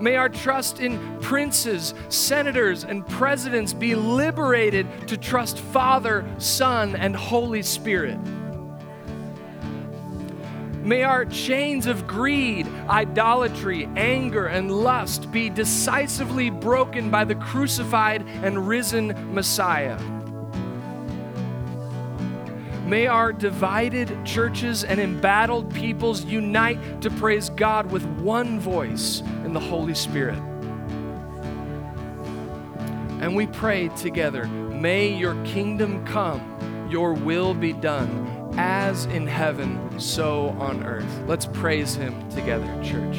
May 0.00 0.16
our 0.16 0.28
trust 0.28 0.80
in 0.80 1.18
princes, 1.20 1.94
senators, 2.08 2.84
and 2.84 3.06
presidents 3.06 3.72
be 3.72 3.94
liberated 3.94 4.86
to 5.08 5.16
trust 5.16 5.58
Father, 5.58 6.26
Son, 6.38 6.96
and 6.96 7.14
Holy 7.14 7.62
Spirit. 7.62 8.18
May 10.82 11.02
our 11.02 11.24
chains 11.24 11.86
of 11.86 12.06
greed, 12.06 12.66
idolatry, 12.88 13.88
anger, 13.96 14.46
and 14.46 14.70
lust 14.70 15.32
be 15.32 15.48
decisively 15.48 16.50
broken 16.50 17.08
by 17.08 17.24
the 17.24 17.36
crucified 17.36 18.26
and 18.42 18.68
risen 18.68 19.32
Messiah. 19.32 19.98
May 22.86 23.06
our 23.06 23.32
divided 23.32 24.26
churches 24.26 24.84
and 24.84 25.00
embattled 25.00 25.72
peoples 25.72 26.24
unite 26.24 27.00
to 27.00 27.10
praise 27.10 27.48
God 27.48 27.90
with 27.90 28.04
one 28.18 28.60
voice 28.60 29.20
in 29.44 29.54
the 29.54 29.60
Holy 29.60 29.94
Spirit. 29.94 30.38
And 33.20 33.34
we 33.34 33.46
pray 33.46 33.88
together, 33.88 34.44
may 34.46 35.08
your 35.08 35.34
kingdom 35.46 36.04
come, 36.04 36.88
your 36.90 37.14
will 37.14 37.54
be 37.54 37.72
done 37.72 38.52
as 38.58 39.06
in 39.06 39.26
heaven, 39.26 39.98
so 39.98 40.50
on 40.60 40.84
earth. 40.84 41.22
Let's 41.26 41.46
praise 41.46 41.94
him 41.94 42.28
together, 42.28 42.66
church. 42.84 43.16